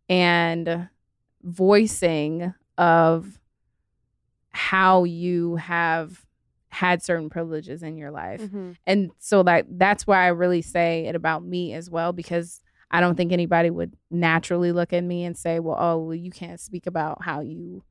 [0.08, 0.88] and
[1.42, 3.40] voicing of
[4.52, 6.28] how you have
[6.70, 8.42] had certain privileges in your life.
[8.42, 8.76] Mhm.
[8.86, 13.02] And so like that's why I really say it about me as well because I
[13.02, 16.60] don't think anybody would naturally look at me and say, "Well, oh, well, you can't
[16.60, 17.84] speak about how you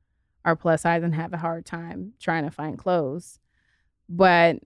[0.43, 3.39] are plus size and have a hard time trying to find clothes."
[4.09, 4.59] But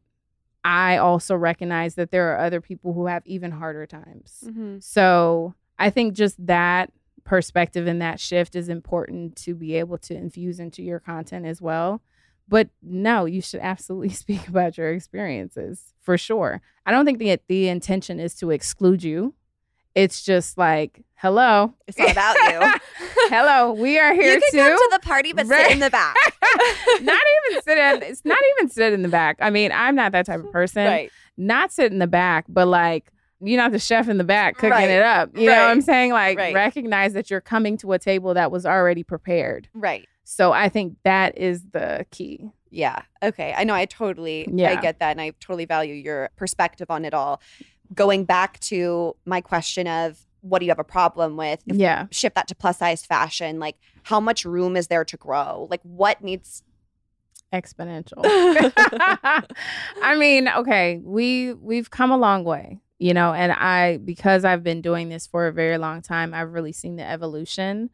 [0.63, 4.43] I also recognize that there are other people who have even harder times.
[4.45, 4.78] Mm-hmm.
[4.80, 6.91] So I think just that
[7.23, 11.62] perspective and that shift is important to be able to infuse into your content as
[11.62, 12.02] well.
[12.54, 16.62] But no, you should absolutely speak about your experiences for sure.
[16.86, 19.34] I don't think the the intention is to exclude you.
[19.96, 22.80] It's just like, hello, It's all about you.
[23.30, 24.58] hello, we are here you can too.
[24.60, 25.66] come to the party, but Right.
[25.66, 26.16] sit in the back.
[27.02, 28.04] not even sit in.
[28.04, 29.38] It's not even sit in the back.
[29.42, 30.86] I mean, I'm not that type of person.
[30.86, 31.12] right.
[31.38, 33.12] Not sit in the back, but like
[33.42, 34.89] you're not the chef in the back cooking Right.
[34.89, 35.36] it up.
[35.36, 36.12] You know what I'm saying?
[36.12, 36.54] Like Right.
[36.54, 39.68] recognize that you're coming to a table that was already prepared.
[39.74, 40.08] Right.
[40.24, 42.50] So I think that is the key.
[42.70, 43.02] Yeah.
[43.22, 43.54] Okay.
[43.56, 43.74] I know.
[43.76, 44.48] I totally.
[44.52, 44.72] yeah.
[44.72, 47.42] I get that, and I totally value your perspective on it all.
[47.94, 51.62] Going back to my question of what do you have a problem with?
[51.68, 52.08] If Yeah.
[52.12, 55.68] shift that to plus size fashion, like how much room is there to grow?
[55.70, 56.64] Like what needs?
[57.54, 58.24] Exponential.
[60.02, 64.64] I mean, okay, we we've come a long way, you know, and I because I've
[64.64, 67.92] been doing this for a very long time, I've really seen the evolution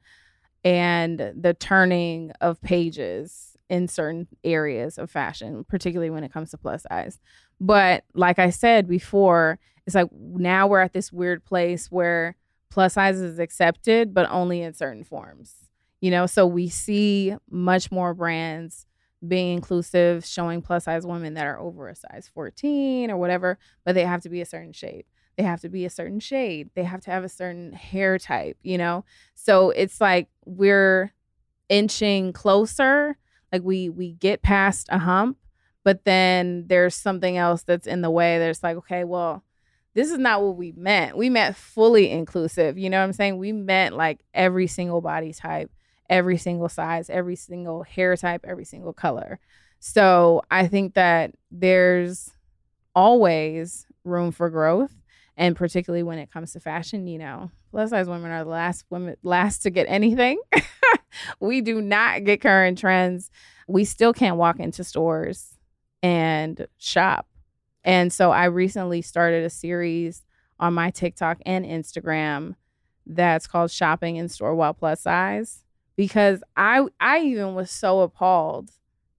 [0.63, 6.57] and the turning of pages in certain areas of fashion, particularly when it comes to
[6.57, 7.19] plus size.
[7.61, 12.35] But like I said before, it's like now we're at this weird place where
[12.69, 15.55] plus size is accepted, but only in certain forms.
[16.01, 18.85] You know, so we see much more brands
[19.27, 23.93] being inclusive, showing plus size women that are over a size 14 or whatever, but
[23.95, 25.05] they have to be a certain shape.
[25.39, 26.69] They have to be a certain shade.
[26.75, 29.05] They have to have a certain hair type, you know?
[29.35, 31.13] So it's like we're
[31.69, 33.17] inching closer.
[33.49, 35.37] Like we we get past a hump,
[35.85, 39.45] but then there's something else that's in the way that's like, okay, well,
[39.93, 41.15] this is not what we meant.
[41.15, 42.77] We meant fully inclusive.
[42.77, 43.37] You know what I'm saying?
[43.37, 45.71] We meant like every single body type,
[46.09, 49.39] every single size, every single hair type, every single color.
[49.79, 52.33] So I think that there's
[52.93, 54.91] always room for growth.
[55.39, 58.83] And particularly when it comes to fashion, you know, plus size women are the last
[58.89, 60.39] women last to get anything.
[61.39, 63.31] we do not get current trends.
[63.65, 65.57] We still can't walk into stores
[66.03, 67.25] and shop.
[67.85, 70.25] And so I recently started a series
[70.59, 72.55] on my TikTok and Instagram
[73.05, 75.63] that's called Shopping in Store While Plus Size
[75.95, 78.71] because I I even was so appalled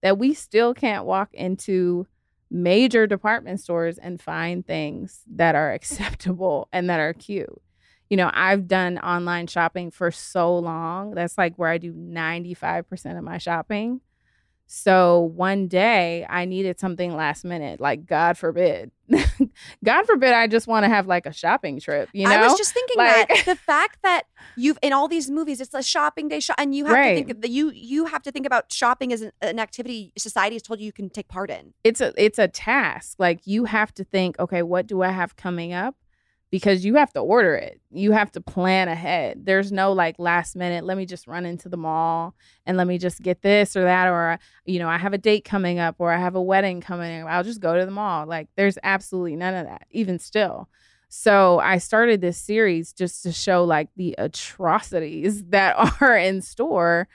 [0.03, 2.05] that we still can't walk into
[2.51, 7.61] major department stores and find things that are acceptable and that are cute.
[8.09, 11.11] You know, I've done online shopping for so long.
[11.11, 14.01] That's like where I do 95% of my shopping.
[14.73, 18.89] So one day I needed something last minute, like God forbid.
[19.83, 22.31] God forbid I just want to have like a shopping trip, you know?
[22.33, 24.23] I was just thinking Like- that the fact that
[24.55, 27.09] you've in all these movies, it's a shopping day, shop, and you have Right.
[27.19, 30.55] to think that you you have to think about shopping as an, an activity society
[30.55, 31.73] has told you you can take part in.
[31.83, 33.15] it's a it's a task.
[33.19, 35.95] Like you have to think, okay, what do I have coming up?
[36.51, 37.79] Because you have to order it.
[37.91, 39.45] You have to plan ahead.
[39.45, 42.35] There's no like last minute, let me just run into the mall
[42.65, 45.45] and let me just get this or that or you know, I have a date
[45.45, 47.29] coming up or I have a wedding coming up.
[47.29, 48.27] I'll just go to the mall.
[48.27, 50.67] Like there's absolutely none of that even still.
[51.07, 57.07] So I started this series just to show like the atrocities that are in store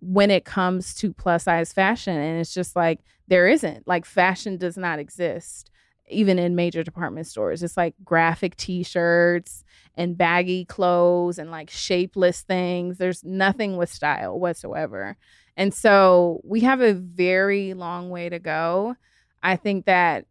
[0.00, 4.56] when it comes to plus size fashion and it's just like there isn't like fashion
[4.56, 5.70] does not exist
[6.08, 9.64] even in major department stores it's like graphic t-shirts
[9.94, 15.16] and baggy clothes and like shapeless things there's nothing with style whatsoever
[15.56, 18.94] and so we have a very long way to go
[19.42, 20.26] i think that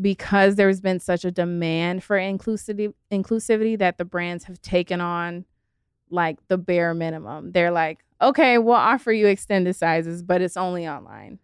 [0.00, 5.44] because there's been such a demand for inclusivity inclusivity that the brands have taken on
[6.10, 7.52] like the bare minimum.
[7.52, 11.38] They're like, okay, we'll offer you extended sizes, but it's only online.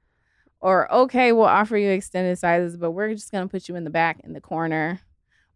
[0.64, 3.90] Or okay, we'll offer you extended sizes, but we're just gonna put you in the
[3.90, 4.98] back in the corner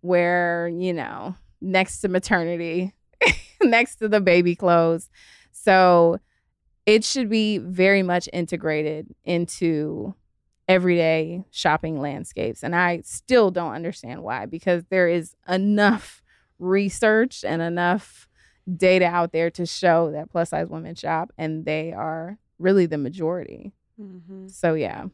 [0.03, 2.92] where, you know, next to maternity,
[3.62, 5.09] next to the baby clothes.
[5.51, 6.18] So
[6.85, 10.14] it should be very much integrated into
[10.68, 12.62] everyday shopping landscapes.
[12.62, 16.23] And I still don't understand why, because there is enough
[16.59, 18.29] research and enough
[18.77, 22.99] data out there to show that plus size women shop and they are really the
[22.99, 23.73] majority.
[24.48, 25.06] So yeah.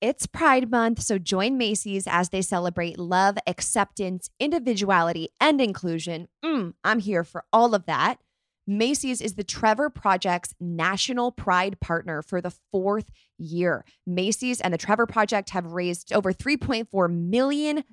[0.00, 6.28] It's Pride Month, so join Macy's as they celebrate love, acceptance, individuality, and inclusion.
[6.44, 8.18] Mm, I'm here for all of that.
[8.66, 13.84] Macy's is the Trevor Project's national pride partner for the fourth year.
[14.06, 17.84] Macy's and the Trevor Project have raised over $3.4 million.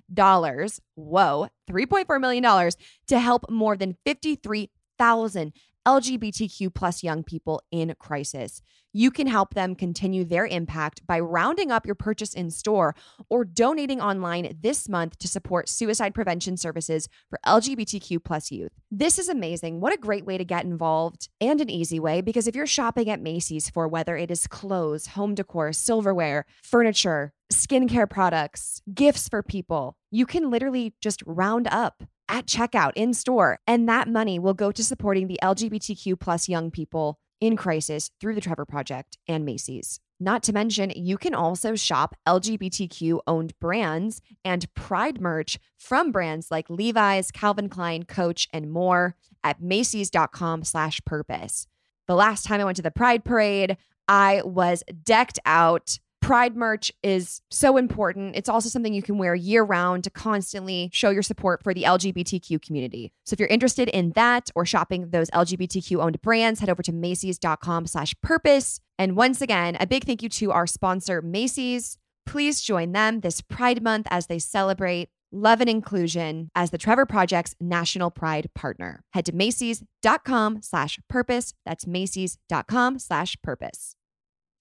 [0.95, 2.71] Whoa, $3.4 million
[3.07, 5.53] to help more than 53,000
[5.87, 8.61] LGBTQ plus young people in crisis.
[8.93, 12.93] You can help them continue their impact by rounding up your purchase in store
[13.29, 18.71] or donating online this month to support suicide prevention services for LGBTQ plus youth.
[18.91, 19.79] This is amazing.
[19.79, 23.09] What a great way to get involved and an easy way because if you're shopping
[23.09, 29.41] at Macy's for whether it is clothes, home decor, silverware, furniture, skincare products, gifts for
[29.41, 34.55] people, you can literally just round up at checkout in store and that money will
[34.55, 39.45] go to supporting the LGBTQ plus young people in crisis through the Trevor Project and
[39.45, 39.99] Macy's.
[40.19, 46.51] Not to mention, you can also shop LGBTQ owned brands and pride merch from brands
[46.51, 51.65] like Levi's, Calvin Klein, Coach, and more at Macy's.com slash purpose.
[52.07, 53.77] The last time I went to the Pride Parade,
[54.07, 58.35] I was decked out Pride merch is so important.
[58.35, 61.83] It's also something you can wear year round to constantly show your support for the
[61.83, 63.11] LGBTQ community.
[63.25, 66.93] So if you're interested in that or shopping those LGBTQ owned brands, head over to
[66.93, 68.79] Macy's.com slash purpose.
[68.99, 71.97] And once again, a big thank you to our sponsor, Macy's.
[72.27, 77.07] Please join them this Pride Month as they celebrate love and inclusion as the Trevor
[77.07, 79.03] Project's national pride partner.
[79.13, 81.55] Head to Macy's.com slash purpose.
[81.65, 83.95] That's Macy's.com slash purpose.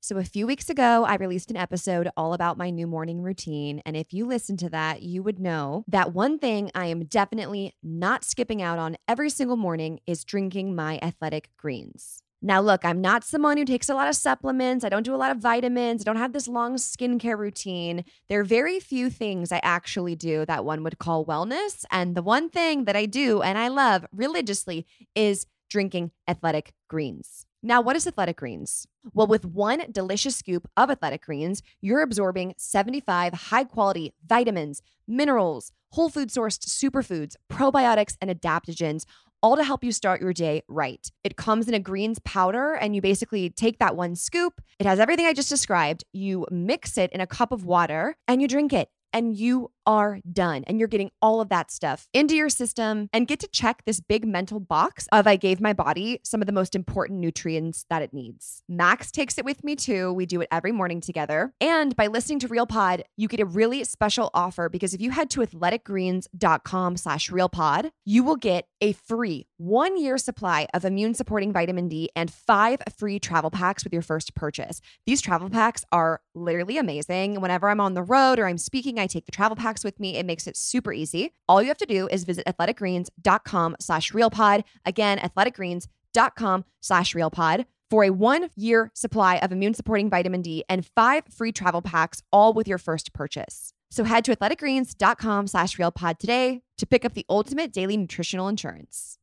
[0.02, 3.82] So, a few weeks ago, I released an episode all about my new morning routine.
[3.84, 7.74] And if you listen to that, you would know that one thing I am definitely
[7.82, 12.22] not skipping out on every single morning is drinking my athletic greens.
[12.40, 14.86] Now, look, I'm not someone who takes a lot of supplements.
[14.86, 16.00] I don't do a lot of vitamins.
[16.00, 18.02] I don't have this long skincare routine.
[18.30, 21.84] There are very few things I actually do that one would call wellness.
[21.90, 27.44] And the one thing that I do and I love religiously is drinking athletic greens.
[27.62, 28.86] Now, what is athletic greens?
[29.12, 35.70] Well, with one delicious scoop of athletic greens, you're absorbing 75 high quality vitamins, minerals,
[35.90, 39.04] whole food sourced superfoods, probiotics, and adaptogens,
[39.42, 41.10] all to help you start your day right.
[41.22, 44.62] It comes in a greens powder, and you basically take that one scoop.
[44.78, 46.02] It has everything I just described.
[46.14, 50.20] You mix it in a cup of water and you drink it and you are
[50.32, 50.64] done.
[50.66, 54.00] And you're getting all of that stuff into your system and get to check this
[54.00, 58.02] big mental box of I gave my body some of the most important nutrients that
[58.02, 58.62] it needs.
[58.68, 60.12] Max takes it with me too.
[60.12, 61.52] We do it every morning together.
[61.60, 65.10] And by listening to Real Pod, you get a really special offer because if you
[65.10, 71.14] head to athleticgreens.com slash realpod, you will get a free one year supply of immune
[71.14, 74.80] supporting vitamin D and five free travel packs with your first purchase.
[75.06, 77.40] These travel packs are literally amazing.
[77.40, 80.16] Whenever I'm on the road or I'm speaking, I take the travel packs with me.
[80.16, 81.32] It makes it super easy.
[81.48, 84.64] All you have to do is visit athleticgreens.com slash realpod.
[84.84, 90.84] Again, athleticgreens.com slash realpod for a one year supply of immune supporting vitamin D and
[90.84, 93.72] five free travel packs, all with your first purchase.
[93.92, 99.18] So head to athleticgreens.com slash realpod today to pick up the ultimate daily nutritional insurance.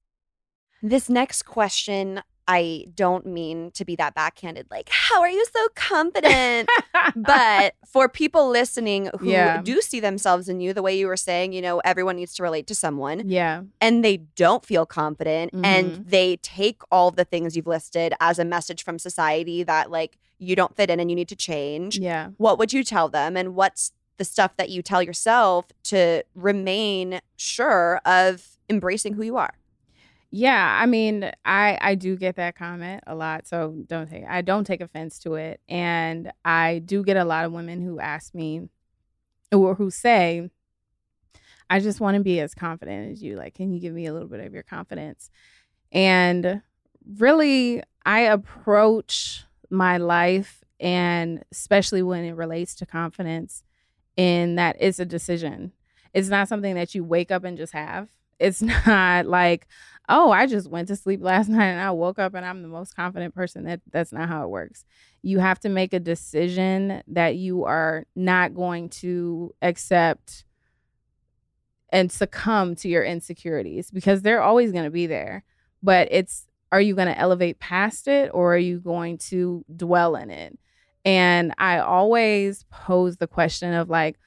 [0.81, 5.67] This next question I don't mean to be that backhanded, like, how are you so
[5.75, 6.69] confident?
[7.15, 9.61] but for people listening who Yeah.
[9.61, 12.43] do see themselves in you, the way you were saying, you know, everyone needs to
[12.43, 13.63] relate to someone Yeah.
[13.81, 16.09] and they don't feel confident and Mhm.
[16.09, 20.55] they take all the things you've listed as a message from society that, like, you
[20.55, 21.97] don't fit in and you need to change.
[21.97, 22.29] Yeah.
[22.37, 23.35] What would you tell them?
[23.35, 29.37] And what's the stuff that you tell yourself to remain sure of embracing who you
[29.37, 29.53] are?
[30.29, 34.41] Yeah, I mean, I I do get that comment a lot, so don't take I
[34.41, 38.35] don't take offense to it, and I do get a lot of women who ask
[38.35, 38.67] me
[39.53, 40.49] or who say,
[41.69, 43.35] "I just want to be as confident as you.
[43.35, 45.29] Like, can you give me a little bit of your confidence?"
[45.91, 46.61] And
[47.17, 53.63] really, I approach my life, and especially when it relates to confidence,
[54.17, 55.73] in that it's a decision.
[56.13, 58.09] It's not something that you wake up and just have.
[58.39, 59.67] It's not like
[60.09, 62.67] oh, I just went to sleep last night and I woke up and I'm the
[62.67, 63.65] most confident person.
[63.65, 64.85] That that's not how it works.
[65.21, 70.45] You have to make a decision that you are not going to accept
[71.89, 75.43] and succumb to your insecurities because they're always going to be there.
[75.81, 80.15] But it's are you going to elevate past it or are you going to dwell
[80.15, 80.57] in it?
[81.05, 84.17] And I always pose the question of like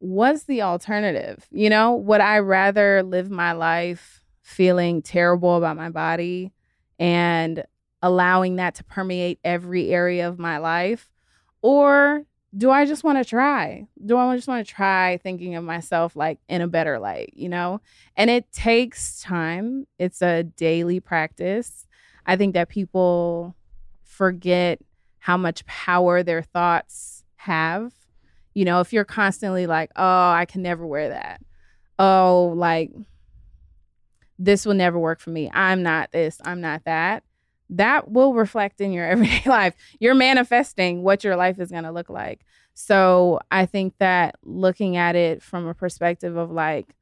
[0.00, 1.46] what's the alternative?
[1.50, 4.17] You know, would I rather live my life
[4.48, 6.50] feeling terrible about my body
[6.98, 7.62] and
[8.00, 11.10] allowing that to permeate every area of my life?
[11.60, 12.24] Or
[12.56, 13.86] do I just want to try?
[14.04, 17.50] Do I just want to try thinking of myself like in a better light, you
[17.50, 17.82] know?
[18.16, 21.86] And it takes time, it's a daily practice.
[22.24, 23.54] I think that people
[24.02, 24.80] forget
[25.18, 27.92] how much power their thoughts have.
[28.54, 31.42] You know, if you're constantly like, oh, I can never wear that.
[31.98, 32.92] Oh, like,
[34.38, 35.50] this will never work for me.
[35.52, 37.24] I'm not this, I'm not that.
[37.70, 39.74] That will reflect in your everyday life.
[40.00, 42.40] You're manifesting what your life is going to look like.
[42.74, 46.94] So I think that looking at it from a perspective of like,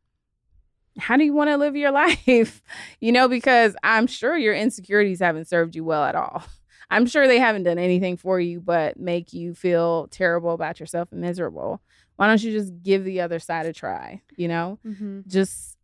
[0.98, 2.62] how do you want to live your life?
[3.00, 6.42] you know, because I'm sure your insecurities haven't served you well at all.
[6.90, 11.10] I'm sure they haven't done anything for you but make you feel terrible about yourself
[11.10, 11.82] and miserable.
[12.14, 14.22] Why don't you just give the other side a try?
[14.36, 15.20] You know, Mm-hmm.
[15.26, 15.75] just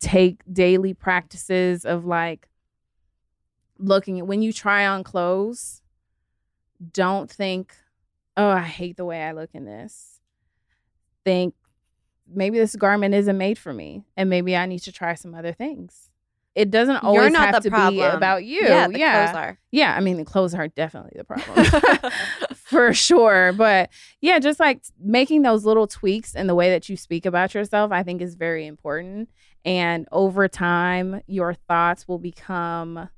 [0.00, 2.48] take daily practices of like
[3.78, 5.82] looking at when you try on clothes,
[6.92, 7.74] don't think,
[8.36, 10.20] oh, I hate the way I look in this.
[11.24, 11.54] Think,
[12.30, 15.52] maybe this garment isn't made for me and maybe I need to try some other
[15.52, 16.10] things.
[16.54, 17.94] It doesn't always have to problem.
[17.94, 18.62] be about you.
[18.62, 19.26] Yeah, the yeah.
[19.26, 19.58] clothes are.
[19.70, 22.12] Yeah, I mean the clothes are definitely the problem.
[22.54, 23.52] For sure.
[23.52, 23.90] But
[24.20, 27.92] yeah, just like making those little tweaks in the way that you speak about yourself,
[27.92, 29.28] I think is very important.
[29.64, 33.08] And over time, your thoughts will become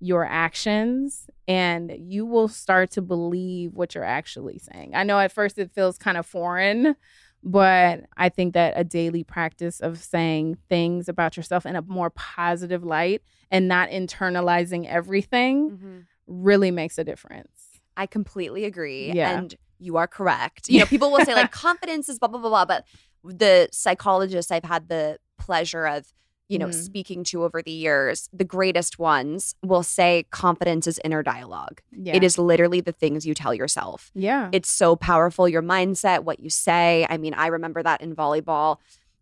[0.00, 4.92] your actions and you will start to believe what you're actually saying.
[4.94, 6.96] I know at first it feels kind of foreign,
[7.42, 12.08] but I think that a daily practice of saying things about yourself in a more
[12.10, 15.98] positive light and not internalizing everything Mm-hmm.
[16.26, 17.50] really makes a difference.
[17.96, 19.12] I completely agree.
[19.12, 19.36] Yeah.
[19.38, 20.68] And you are correct.
[20.70, 22.64] You know, people will say like confidence is blah, blah, blah, blah.
[22.64, 22.84] But
[23.22, 26.12] the psychologists I've had the pleasure of,
[26.48, 26.74] you know, Mhm.
[26.84, 31.80] speaking to over the years, the greatest ones will say confidence is inner dialogue.
[31.92, 32.14] Yeah.
[32.16, 34.10] It is literally the things you tell yourself.
[34.14, 34.48] Yeah.
[34.52, 35.48] It's so powerful.
[35.48, 37.06] Your mindset, what you say.
[37.08, 38.78] I mean, I remember that in volleyball.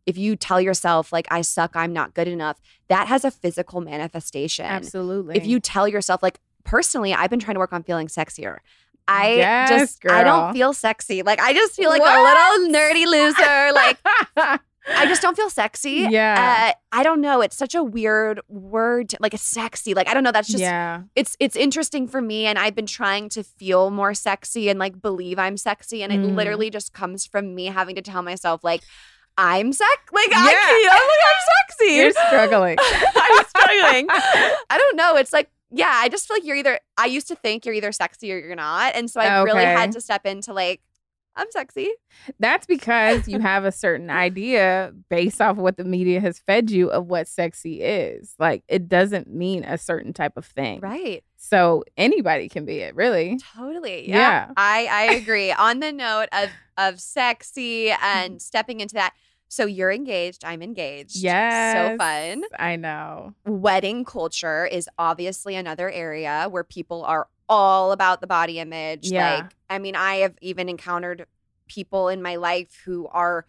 [0.07, 2.59] If you tell yourself, like, I suck, I'm not good enough,
[2.89, 4.65] that has a physical manifestation.
[4.65, 5.37] Absolutely.
[5.37, 8.57] If you tell yourself, like, personally, I've been trying to work on feeling sexier.
[9.07, 11.23] I Yes, just, I don't feel sexy.
[11.23, 12.15] Like, I just feel like What?
[12.19, 13.73] a little nerdy loser.
[13.75, 13.99] Like,
[14.97, 16.07] I just don't feel sexy.
[16.11, 16.73] Yeah.
[16.73, 17.41] Uh, I don't know.
[17.43, 19.93] It's such a weird word, like a sexy.
[19.95, 20.33] Like, I don't know.
[20.33, 21.03] That's just, yeah.
[21.15, 25.01] it's it's interesting for me and I've been trying to feel more sexy and like
[25.03, 26.35] believe I'm sexy and it Mhm.
[26.35, 28.83] literally just comes from me having to tell myself like
[29.37, 30.39] I'm sex like Yeah.
[30.39, 31.95] I can't, I'm like I'm sexy.
[31.95, 32.79] You're struggling.
[33.17, 34.07] I'm struggling.
[34.71, 35.17] I don't know.
[35.17, 37.93] It's like yeah, I just feel like you're either I used to think you're either
[37.93, 40.81] sexy or you're not and so I really had to step into like
[41.37, 41.91] I'm sexy.
[42.41, 46.71] That's because you have a certain idea based off of what the media has fed
[46.71, 48.35] you of what sexy is.
[48.39, 50.81] Like it doesn't mean a certain type of thing.
[50.81, 51.23] Right.
[51.37, 53.39] So anybody can be it, really.
[53.57, 54.09] Totally.
[54.09, 54.17] Yeah.
[54.17, 54.51] Yeah.
[54.57, 55.53] I I agree.
[55.53, 58.05] On the note of of sexy mm-hmm.
[58.05, 59.15] and stepping into that.
[59.51, 61.17] So you're engaged, I'm engaged.
[61.17, 61.93] Yes.
[61.93, 62.43] So fun.
[62.59, 63.33] I know.
[63.47, 69.11] Wedding culture is obviously another area where people are all about the body image.
[69.11, 69.37] Yeah.
[69.37, 71.27] Like, I mean, I have even encountered
[71.67, 73.47] people in my life who are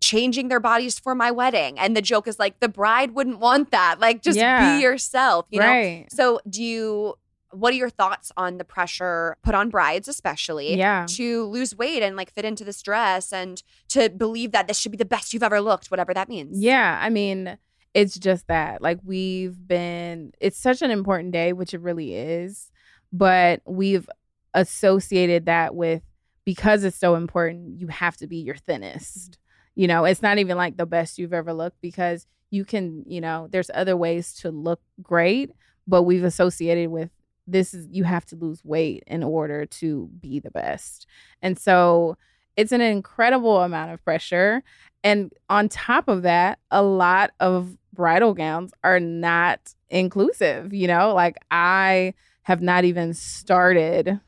[0.00, 1.78] changing their bodies for my wedding.
[1.78, 3.98] And the joke is like, the bride wouldn't want that.
[3.98, 4.76] Like, just Yeah.
[4.76, 6.04] be yourself, you know?
[6.10, 7.14] So, do you,
[7.50, 10.76] what are your thoughts on the pressure put on brides, especially?
[10.76, 11.06] Yeah.
[11.10, 14.92] To lose weight and like fit into this dress and to believe that this should
[14.92, 16.60] be the best you've ever looked, whatever that means.
[16.60, 17.56] Yeah, I mean,
[17.94, 18.82] it's just that.
[18.82, 22.70] Like we've been it's such an important day, which it really is,
[23.16, 24.08] but we've
[24.54, 26.02] associated that with
[26.44, 29.32] because it's so important, you have to be your thinnest.
[29.32, 29.80] Mm-hmm.
[29.80, 33.20] You know, it's not even like the best you've ever looked because you can, you
[33.20, 35.50] know, there's other ways to look great,
[35.86, 37.10] but we've associated with
[37.46, 41.06] this is you have to lose weight in order to be the best.
[41.42, 42.16] And so
[42.56, 44.62] it's an incredible amount of pressure.
[45.04, 49.60] And on top of that, a lot of bridal gowns are not
[49.90, 50.72] inclusive.
[50.72, 52.14] You know, like I
[52.46, 54.20] have not even started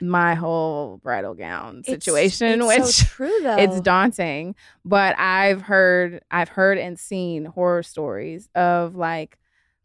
[0.00, 3.56] my whole bridal gown It's- situation, it's which so true though.
[3.56, 4.54] it's daunting.
[4.84, 9.38] But I've heard, I've heard and seen horror stories of like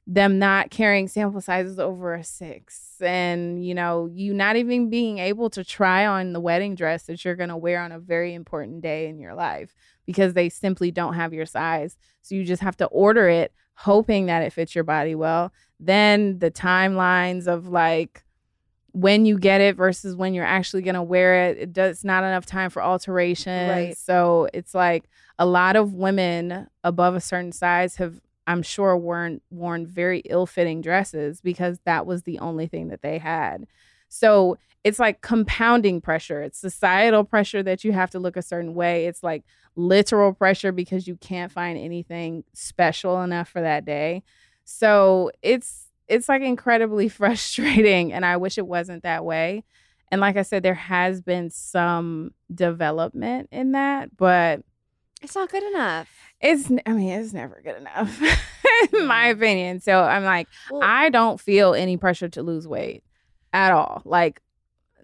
[0.05, 5.17] them not carrying sample sizes over a six and you know you not even being
[5.17, 8.33] able to try on the wedding dress that you're going to wear on a very
[8.33, 9.75] important day in your life
[10.05, 13.51] because they simply don't have your size so you just have to order it
[13.81, 18.23] hoping that it fits your body well then the timelines of like
[18.93, 22.23] when you get it versus when you're actually going to wear it it does not
[22.23, 23.97] enough time for alteration Right.
[23.97, 25.05] so it's like
[25.37, 30.81] a lot of women above a certain size have I'm sure worn worn very ill-fitting
[30.81, 33.67] dresses because that was the only thing that they had.
[34.07, 36.41] So it's like compounding pressure.
[36.43, 39.05] It's societal pressure that you have to look a certain way.
[39.05, 39.43] It's like
[39.77, 44.23] literal pressure because you can't find anything special enough for that day.
[44.65, 49.63] So it's it's like incredibly frustrating and I wish it wasn't that way.
[50.11, 54.61] And like I said there has been some development in that, but
[55.21, 56.09] It's not good enough.
[56.41, 58.21] it's I mean it's never good enough.
[58.93, 59.79] in my opinion.
[59.79, 63.03] So I'm like, Well- I don't feel any pressure to lose weight
[63.53, 64.01] at all.
[64.05, 64.41] Like,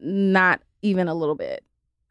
[0.02, 1.64] not even a little bit.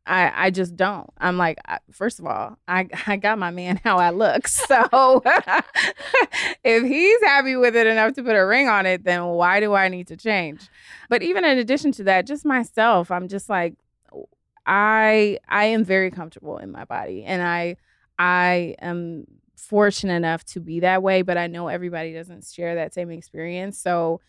[0.06, 1.08] I, I just don't.
[1.18, 1.58] I'm like,
[1.90, 4.48] first of all, I, I got my man how I look.
[4.48, 5.22] So
[6.64, 9.74] if he's happy with it enough to put a ring on it, then why do
[9.74, 10.68] I need to change?
[11.08, 13.74] But even in addition to that, just myself, I'm just like,
[14.64, 17.76] I I am very comfortable in my body and I
[18.18, 19.26] I am
[19.56, 23.78] fortunate enough to be that way, but I know everybody doesn't share that same experience.
[23.78, 24.20] So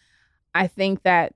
[0.56, 1.34] I think that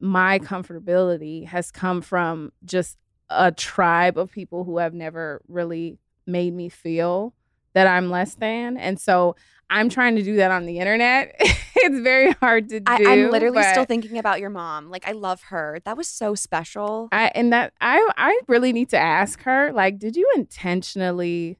[0.00, 2.96] my comfortability has come from just
[3.30, 7.34] a tribe of people who have never really made me feel
[7.74, 8.76] that I'm less than.
[8.76, 9.36] And so
[9.70, 11.34] I'm trying to do that on the internet.
[11.40, 12.90] it's very hard to do.
[12.90, 14.90] I, I'm literally still thinking about your mom.
[14.90, 15.80] Like I love her.
[15.84, 17.08] That was so special.
[17.12, 21.58] I and that I I really need to ask her like did you intentionally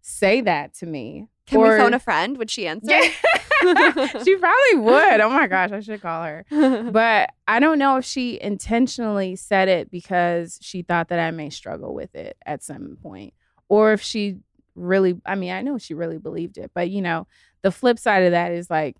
[0.00, 1.28] say that to me?
[1.46, 2.36] Can Or- we phone a friend?
[2.38, 2.92] Would she answer?
[2.94, 3.08] Yeah.
[4.24, 5.20] she probably would.
[5.20, 6.44] Oh my gosh, I should call her.
[6.92, 11.50] But I don't know if she intentionally said it because she thought that I may
[11.50, 13.34] struggle with it at some point
[13.68, 14.36] or if she
[14.74, 17.26] really I mean, I know she really believed it, but you know,
[17.62, 18.96] the flip side of that is like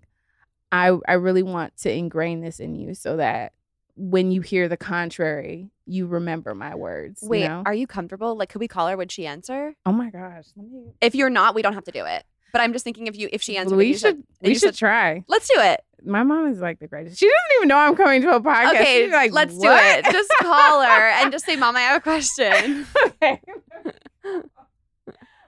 [0.71, 3.53] I I really want to ingrain this in you so that
[3.95, 7.21] when you hear the contrary, you remember my words.
[7.21, 7.61] you Wait, know?
[7.65, 8.35] are you comfortable?
[8.35, 8.97] Like, could we call her?
[8.97, 9.75] Would she answer?
[9.85, 10.93] oh my gosh, let me.
[11.01, 12.23] If you're not, we don't have to do it.
[12.53, 14.61] But I'm just thinking if you if she answered, we you said- should we should
[14.61, 15.23] said- try.
[15.27, 15.81] let's do it.
[16.05, 17.17] My mom is like the greatest.
[17.19, 18.69] She doesn't even know I'm coming to a podcast.
[18.75, 20.05] Okay, She's like, let's do it.
[20.05, 23.41] Just call her and just say, "Mom, I have a question." okay.
[24.27, 24.43] oh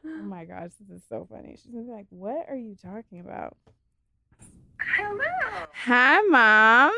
[0.04, 1.58] my gosh, this is so funny.
[1.62, 3.56] She's gonna be like, "What are you talking about?"
[4.80, 5.66] Hello.
[5.74, 6.94] Hi, mom.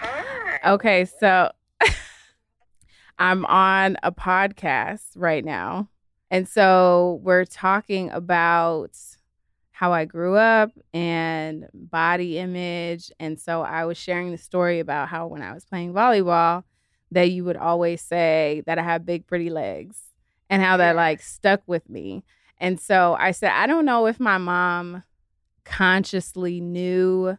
[0.00, 0.72] Hi.
[0.72, 1.52] Okay, so
[3.18, 5.88] I'm on a podcast right now.
[6.30, 8.96] And so we're talking about
[9.76, 13.12] how I grew up and body image.
[13.20, 16.64] And so I was sharing the story about how when I was playing volleyball,
[17.10, 20.00] that you would always say that I have big, pretty legs
[20.48, 22.24] and how that like stuck with me.
[22.56, 25.02] And so I said, I don't know if my mom
[25.66, 27.36] consciously knew,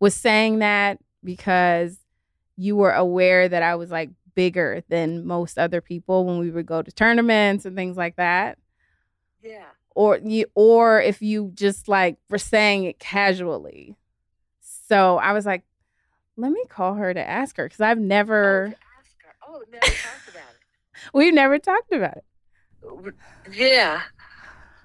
[0.00, 1.98] was saying that because
[2.56, 6.64] you were aware that I was like bigger than most other people when we would
[6.64, 8.56] go to tournaments and things like that
[9.42, 9.66] Yeah.
[9.94, 13.96] Or you or if you just like were saying it casually
[14.60, 15.62] so i was like
[16.36, 19.34] let me call her to ask her because i've oh, never Oh, ask her.
[19.48, 20.42] Oh, never talked about
[21.14, 22.24] we've never talked about it
[22.84, 23.14] oh, it.
[23.52, 24.02] Yeah.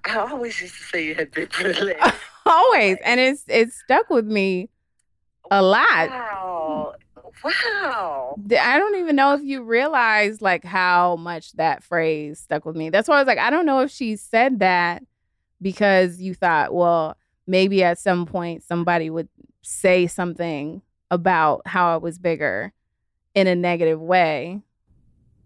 [0.05, 1.99] I always used to say you had big legs.
[2.45, 4.70] always and it's it's stuck with me
[5.51, 6.88] oh, a lot Wow.
[7.43, 8.35] Wow.
[8.59, 12.89] I don't even know if you realize like how much that phrase stuck with me.
[12.89, 15.03] That's why I was like, I don't know if she said that
[15.61, 17.15] because you thought, well,
[17.47, 19.29] maybe at some point somebody would
[19.61, 20.81] say something
[21.11, 22.71] about how I was bigger
[23.35, 24.61] in a negative way.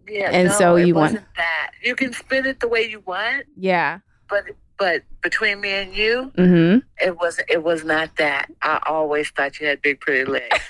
[0.07, 0.29] Yeah.
[0.31, 1.71] And no, so you want- that.
[1.81, 3.99] You can spin it the way you want, Yeah.
[4.29, 4.43] but
[4.79, 6.79] but between me and you, Mm-hmm.
[7.05, 7.49] it wasn't.
[7.49, 8.47] It was not that.
[8.63, 10.57] I always thought you had big pretty legs.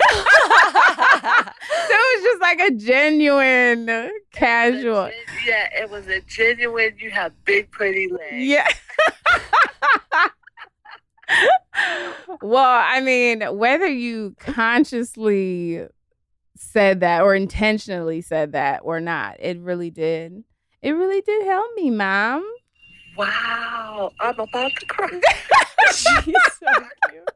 [1.24, 1.30] so
[1.90, 5.06] it was just like a genuine casual.
[5.06, 5.12] Gen-
[5.46, 6.94] Yeah, it was a genuine.
[6.98, 8.32] You have big pretty legs.
[8.34, 8.68] Yeah.
[12.42, 15.86] well, I mean, whether you consciously
[16.56, 20.44] said that or intentionally said that or not, it really did.
[20.82, 22.44] It really did help me, mom.
[23.16, 24.12] Wow.
[24.20, 25.08] I'm about to cry.
[25.92, 26.66] She's so
[27.10, 27.28] cute.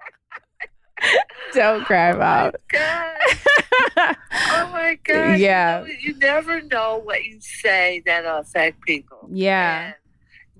[1.52, 2.54] Don't cry Oh about.
[2.72, 4.16] my God.
[4.50, 5.38] Oh my God.
[5.38, 5.82] Yeah.
[5.82, 9.28] You, know, you never know what you say that'll affect people.
[9.30, 9.86] yeah.
[9.86, 9.94] And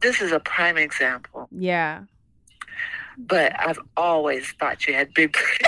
[0.00, 1.48] this is a prime example.
[1.50, 2.02] Yeah.
[3.16, 5.36] But I've always thought you had big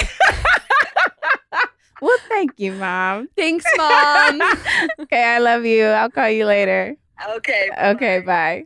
[2.03, 3.29] Well, thank you, mom.
[3.37, 4.41] Thanks, mom.
[5.01, 5.85] okay, I love you.
[5.85, 6.97] I'll call you later.
[7.37, 7.69] Okay.
[7.83, 8.65] Okay, bye.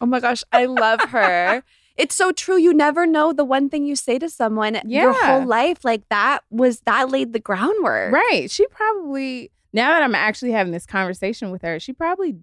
[0.00, 1.62] Oh my gosh, I love her.
[1.96, 2.56] It's so true.
[2.56, 5.02] You never know the one thing you say to someone yeah.
[5.02, 5.84] your whole life.
[5.84, 8.12] Like that was that laid the groundwork.
[8.12, 8.50] Right.
[8.50, 12.36] She probably, now that I'm actually having this conversation with her, she probably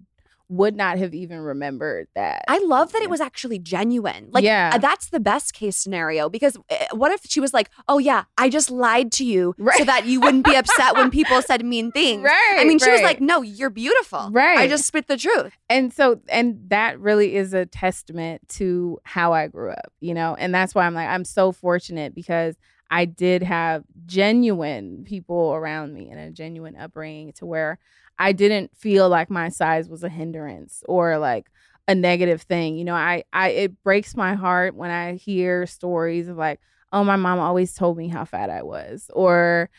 [0.52, 2.44] would not have even remembered that.
[2.48, 4.28] I love that it was actually genuine.
[4.30, 4.76] Like, Yeah.
[4.78, 8.48] that's the best case scenario because uh, what if she was like, oh, yeah, I
[8.48, 12.22] just lied to you so that you wouldn't be upset when people said mean things.
[12.22, 12.56] Right.
[12.58, 14.28] I mean, she was like, no, you're beautiful.
[14.30, 14.58] Right.
[14.58, 15.52] I just spit the truth.
[15.70, 20.34] and so and that really is a testament to how I grew up, you know.
[20.34, 22.56] And that's why I'm like I'm so fortunate because
[22.90, 27.78] I did have genuine people around me and a genuine upbringing to where
[28.18, 31.46] I didn't feel like my size was a hindrance or like
[31.88, 32.76] a negative thing.
[32.76, 36.60] You know, I I it breaks my heart when I hear stories of like,
[36.92, 39.70] oh, my mom always told me how fat I was, or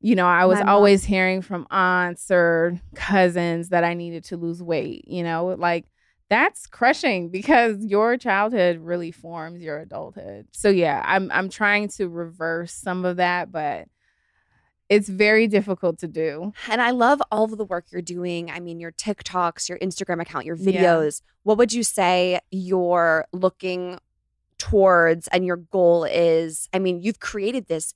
[0.00, 4.62] you know, I was always hearing from aunts or cousins that I needed to lose
[4.62, 5.08] weight.
[5.08, 5.86] You know, like
[6.28, 10.46] that's crushing because your childhood really forms your adulthood.
[10.52, 13.88] So yeah, I'm I'm trying to reverse some of that, but
[14.88, 16.52] it's very difficult to do.
[16.68, 18.50] And I love all of the work you're doing.
[18.50, 21.20] I mean, your TikToks, your Instagram account, your videos.
[21.20, 21.30] Yeah.
[21.44, 23.98] What would you say you're looking
[24.58, 26.68] towards and your goal is?
[26.72, 27.94] I mean, you've created this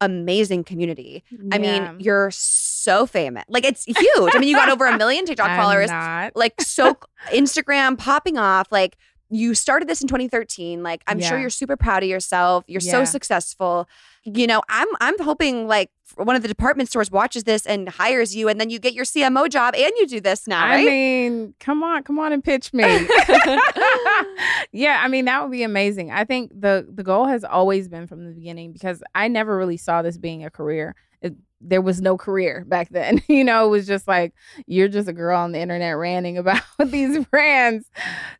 [0.00, 1.24] amazing community.
[1.30, 1.38] Yeah.
[1.52, 3.44] I mean, you're so famous.
[3.48, 4.34] Like it's huge.
[4.34, 5.90] I mean, you got over a million TikTok followers.
[5.90, 6.34] Not.
[6.34, 6.96] Like so
[7.28, 8.70] Instagram popping off.
[8.70, 8.96] Like
[9.30, 10.82] you started this in 2013.
[10.82, 11.28] Like I'm yeah.
[11.28, 12.64] sure you're super proud of yourself.
[12.66, 12.92] You're yeah.
[12.92, 13.88] so successful.
[14.24, 18.34] You know, I'm I'm hoping like one of the department stores watches this and hires
[18.36, 20.64] you, and then you get your CMO job and you do this now.
[20.64, 20.80] Right?
[20.80, 22.84] I mean, come on, come on and pitch me.
[24.72, 26.10] yeah, I mean that would be amazing.
[26.10, 29.76] I think the the goal has always been from the beginning because I never really
[29.76, 30.94] saw this being a career.
[31.24, 33.22] It, there was no career back then.
[33.28, 34.34] you know, it was just like
[34.66, 37.90] you're just a girl on the internet ranting about these brands.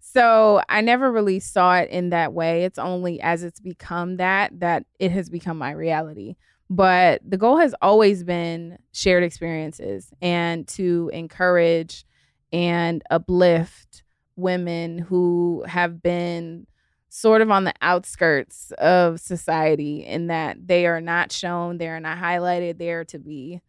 [0.01, 2.65] So I never really saw it in that way.
[2.65, 6.37] It's only as it's become that that it has become my reality.
[6.71, 12.05] But the goal has always been shared experiences and to encourage
[12.53, 14.03] and uplift
[14.37, 16.67] women who have been
[17.15, 22.01] sort of on the outskirts of society in that they are not shown, they are
[22.01, 23.61] not highlighted, they are to be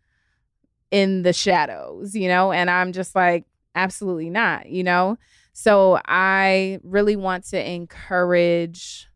[0.89, 2.51] in the shadows, you know?
[2.51, 5.19] And I'm just like, absolutely not, you know?
[5.53, 9.07] So I really want to encourage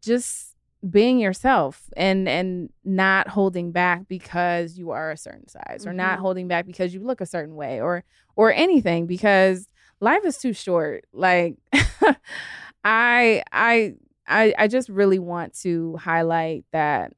[0.00, 0.54] just
[0.88, 5.90] being yourself and and not holding back because you are a certain size mm-hmm.
[5.90, 6.22] or not mm-hmm.
[6.22, 8.04] holding back because you look a certain way or
[8.36, 9.66] or anything because
[10.00, 11.56] life is too short like
[12.84, 13.94] I I
[14.26, 17.12] I I just really want to highlight that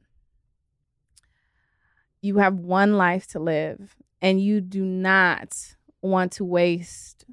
[2.21, 7.27] you have one life to live and you do not want to waste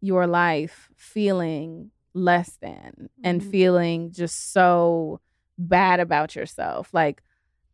[0.00, 3.06] your life feeling less than mm-hmm.
[3.24, 5.20] and feeling just so
[5.58, 6.92] bad about yourself.
[6.92, 7.22] Like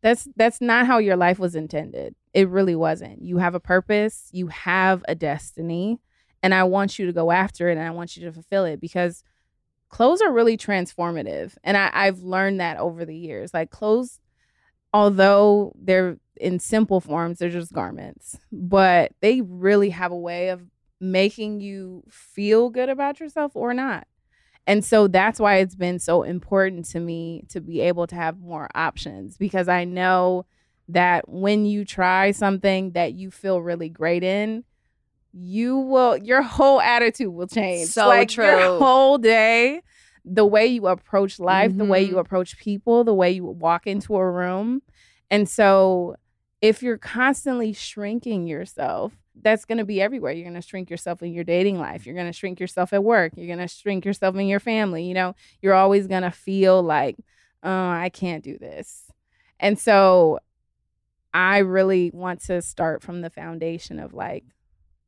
[0.01, 2.15] that's that's not how your life was intended.
[2.33, 3.23] It really wasn't.
[3.23, 5.99] You have a purpose, you have a destiny,
[6.41, 8.79] and I want you to go after it and I want you to fulfill it
[8.79, 9.23] because
[9.89, 11.55] clothes are really transformative.
[11.63, 13.53] And I, I've learned that over the years.
[13.53, 14.19] Like clothes,
[14.93, 20.61] although they're in simple forms, they're just garments, but they really have a way of
[21.01, 24.07] making you feel good about yourself or not.
[24.67, 28.39] And so that's why it's been so important to me to be able to have
[28.39, 30.45] more options because I know
[30.89, 34.63] that when you try something that you feel really great in,
[35.41, 37.89] you will your whole attitude will change.
[37.89, 38.45] So like true.
[38.45, 39.81] Your whole day,
[40.25, 41.79] the way you approach life, mm-hmm.
[41.79, 42.19] the way you mm-hmm.
[42.19, 44.81] approach people, the way you walk into a room.
[45.31, 46.15] And so
[46.61, 50.33] if you're constantly shrinking yourself, that's going to be everywhere.
[50.33, 52.05] You're going to shrink yourself in your dating life.
[52.05, 53.33] You're going to shrink yourself at work.
[53.37, 55.05] You're going to shrink yourself in your family.
[55.05, 57.15] You know, you're always going to feel like,
[57.63, 59.09] oh, I can't do this.
[59.59, 60.39] And so
[61.33, 64.43] I really want to start from the foundation of like,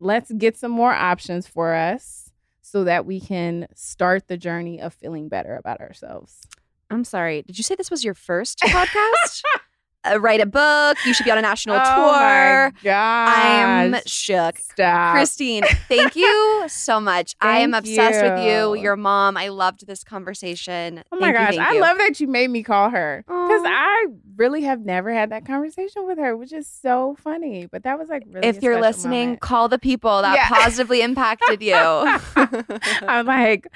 [0.02, 2.32] let's get some more options for us
[2.62, 6.42] so that we can start the journey of feeling better about ourselves.
[6.90, 7.44] I'm sorry.
[7.44, 9.44] Did you say this was your first podcast?
[10.04, 10.98] uh, write a book.
[11.06, 12.92] You should be on a national oh tour.
[12.92, 14.58] I'm shook.
[14.58, 15.16] Stop.
[15.16, 17.36] Kristine, thank you so much.
[17.42, 18.32] I am obsessed you.
[18.32, 19.38] with you, your mom.
[19.38, 21.04] I loved this conversation.
[21.12, 21.74] Oh my thank gosh.
[21.74, 25.30] You, I love that you made me call her because I really have never had
[25.32, 27.68] that conversation with her, which is so funny.
[27.68, 29.42] But that was like really If you're listening, moment.
[29.42, 30.48] call the people that yeah.
[30.50, 31.76] positively impacted you.
[31.76, 33.68] I'm like,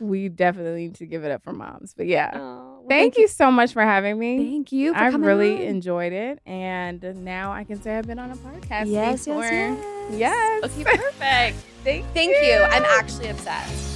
[0.00, 1.94] we definitely need to give it up for moms.
[1.96, 2.32] But yeah.
[2.34, 4.38] Oh, thank, thank you so much for having me.
[4.38, 5.62] Thank you I really on.
[5.62, 6.40] enjoyed it.
[6.46, 8.90] And now I can say I've been on a podcast.
[8.90, 9.42] Yes, before.
[9.42, 9.78] yes,
[10.10, 10.18] yes.
[10.18, 10.64] Yes.
[10.64, 11.56] Okay, perfect.
[11.84, 12.52] thank, thank you.
[12.52, 12.62] you.
[12.62, 13.93] I'm actually obsessed.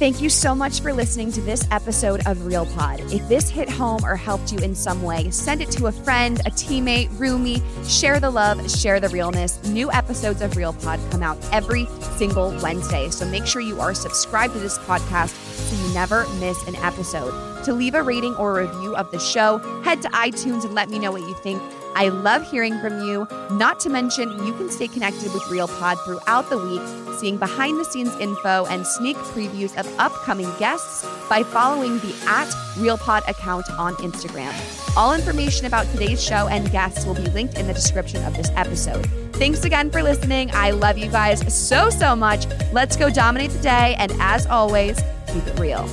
[0.00, 3.00] Thank you so much for listening to this episode of Real Pod.
[3.12, 6.40] If this hit home or helped you in some way, send it to a friend,
[6.46, 7.60] a teammate, roomie.
[7.86, 9.62] Share the love, share the realness.
[9.64, 11.84] New episodes of Real Pod come out every
[12.16, 13.10] single Wednesday.
[13.10, 17.62] So make sure you are subscribed to this podcast so you never miss an episode.
[17.64, 20.98] To leave a rating or review of the show, head to iTunes and let me
[20.98, 21.60] know what you think.
[21.94, 23.26] I love hearing from you.
[23.50, 27.78] Not to mention, you can stay connected with Real Pod throughout the week, seeing behind
[27.78, 33.70] the scenes info and sneak previews of upcoming guests by following the at RealPod account
[33.72, 34.54] on Instagram.
[34.96, 38.50] All information about today's show and guests will be linked in the description of this
[38.54, 39.06] episode.
[39.34, 40.50] Thanks again for listening.
[40.52, 42.46] I love you guys so, so much.
[42.72, 43.94] Let's go dominate the day.
[43.98, 45.88] And as always, keep it real.